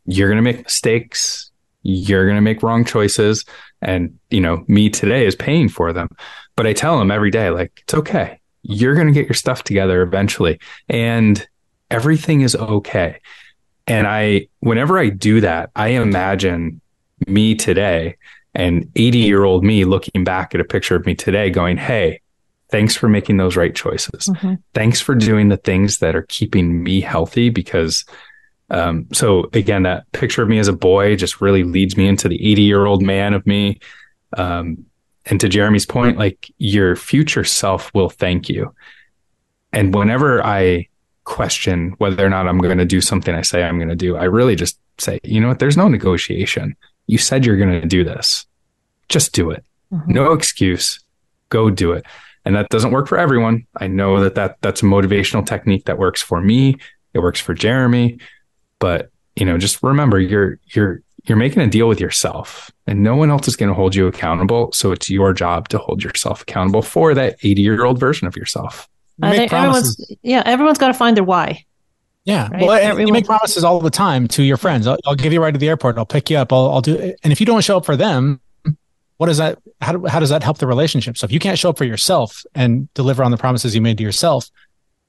[0.06, 1.50] You're going to make mistakes.
[1.82, 3.44] You're going to make wrong choices.
[3.80, 6.08] And, you know, me today is paying for them.
[6.56, 8.40] But I tell them every day, like, it's okay.
[8.62, 10.60] You're going to get your stuff together eventually.
[10.88, 11.46] And
[11.90, 13.20] everything is okay.
[13.86, 16.80] And I, whenever I do that, I imagine
[17.26, 18.16] me today
[18.54, 22.20] and 80 year old me looking back at a picture of me today going, Hey,
[22.70, 24.26] thanks for making those right choices.
[24.26, 24.54] Mm-hmm.
[24.74, 28.04] Thanks for doing the things that are keeping me healthy because,
[28.72, 32.28] um, so again, that picture of me as a boy just really leads me into
[32.28, 33.78] the 80 year old man of me.
[34.36, 34.86] Um,
[35.26, 38.74] and to Jeremy's point, like your future self will thank you.
[39.72, 40.88] And whenever I
[41.24, 44.16] question whether or not I'm going to do something I say I'm going to do.
[44.16, 45.58] I really just say, you know what?
[45.58, 46.76] There's no negotiation.
[47.06, 48.46] You said you're going to do this.
[49.08, 49.64] Just do it.
[49.92, 50.12] Mm-hmm.
[50.12, 51.00] No excuse.
[51.48, 52.04] Go do it.
[52.44, 53.66] And that doesn't work for everyone.
[53.76, 56.76] I know that, that that's a motivational technique that works for me.
[57.14, 58.18] It works for Jeremy.
[58.82, 63.14] But, you know, just remember you're, you're, you're making a deal with yourself and no
[63.14, 64.72] one else is going to hold you accountable.
[64.72, 68.36] So it's your job to hold yourself accountable for that 80 year old version of
[68.36, 68.88] yourself.
[69.22, 71.64] Uh, everyone's, yeah, everyone's got to find their why.
[72.24, 72.48] Yeah.
[72.50, 72.62] Right?
[72.62, 73.06] Well, Everyone.
[73.06, 74.88] you make promises all the time to your friends.
[74.88, 75.96] I'll, I'll, give you a ride to the airport.
[75.96, 76.52] I'll pick you up.
[76.52, 77.20] I'll, I'll do it.
[77.22, 78.40] And if you don't show up for them,
[79.16, 81.16] what does that, how, how does that help the relationship?
[81.16, 83.98] So if you can't show up for yourself and deliver on the promises you made
[83.98, 84.50] to yourself,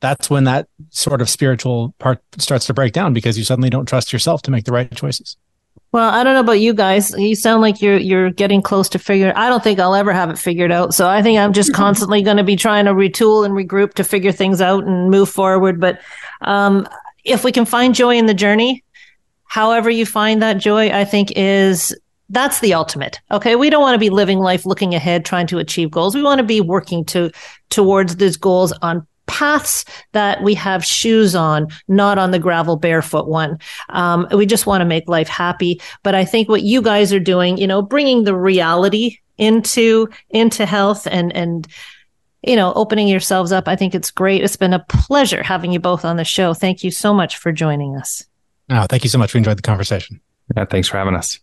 [0.03, 3.85] that's when that sort of spiritual part starts to break down because you suddenly don't
[3.85, 5.37] trust yourself to make the right choices.
[5.93, 7.11] Well, I don't know about you guys.
[7.17, 9.33] You sound like you're you're getting close to figuring.
[9.35, 10.93] I don't think I'll ever have it figured out.
[10.93, 14.03] So I think I'm just constantly going to be trying to retool and regroup to
[14.03, 15.79] figure things out and move forward.
[15.79, 16.01] But
[16.41, 16.85] um,
[17.23, 18.83] if we can find joy in the journey,
[19.45, 21.95] however you find that joy, I think is
[22.29, 23.21] that's the ultimate.
[23.31, 23.55] Okay.
[23.55, 26.13] We don't want to be living life looking ahead, trying to achieve goals.
[26.13, 27.31] We want to be working to
[27.69, 33.27] towards these goals on paths that we have shoes on, not on the gravel barefoot
[33.27, 33.57] one.
[33.89, 35.81] Um, we just want to make life happy.
[36.03, 40.65] But I think what you guys are doing, you know, bringing the reality into into
[40.65, 41.67] health and and
[42.43, 45.79] you know opening yourselves up i think it's great it's been a pleasure having you
[45.79, 48.23] both on the show thank you so much for joining us
[48.69, 50.21] oh thank you so much we enjoyed the conversation
[50.55, 51.39] yeah thanks for having us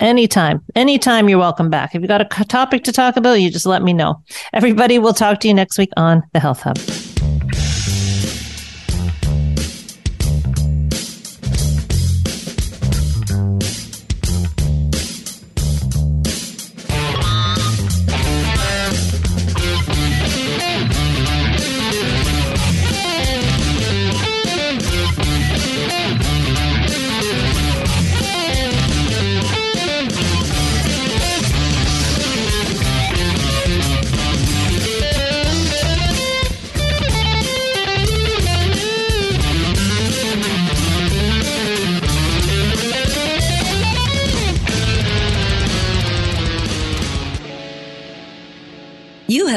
[0.00, 1.94] Anytime, anytime you're welcome back.
[1.94, 4.22] If you've got a topic to talk about, you just let me know.
[4.52, 6.78] Everybody, we'll talk to you next week on the Health Hub.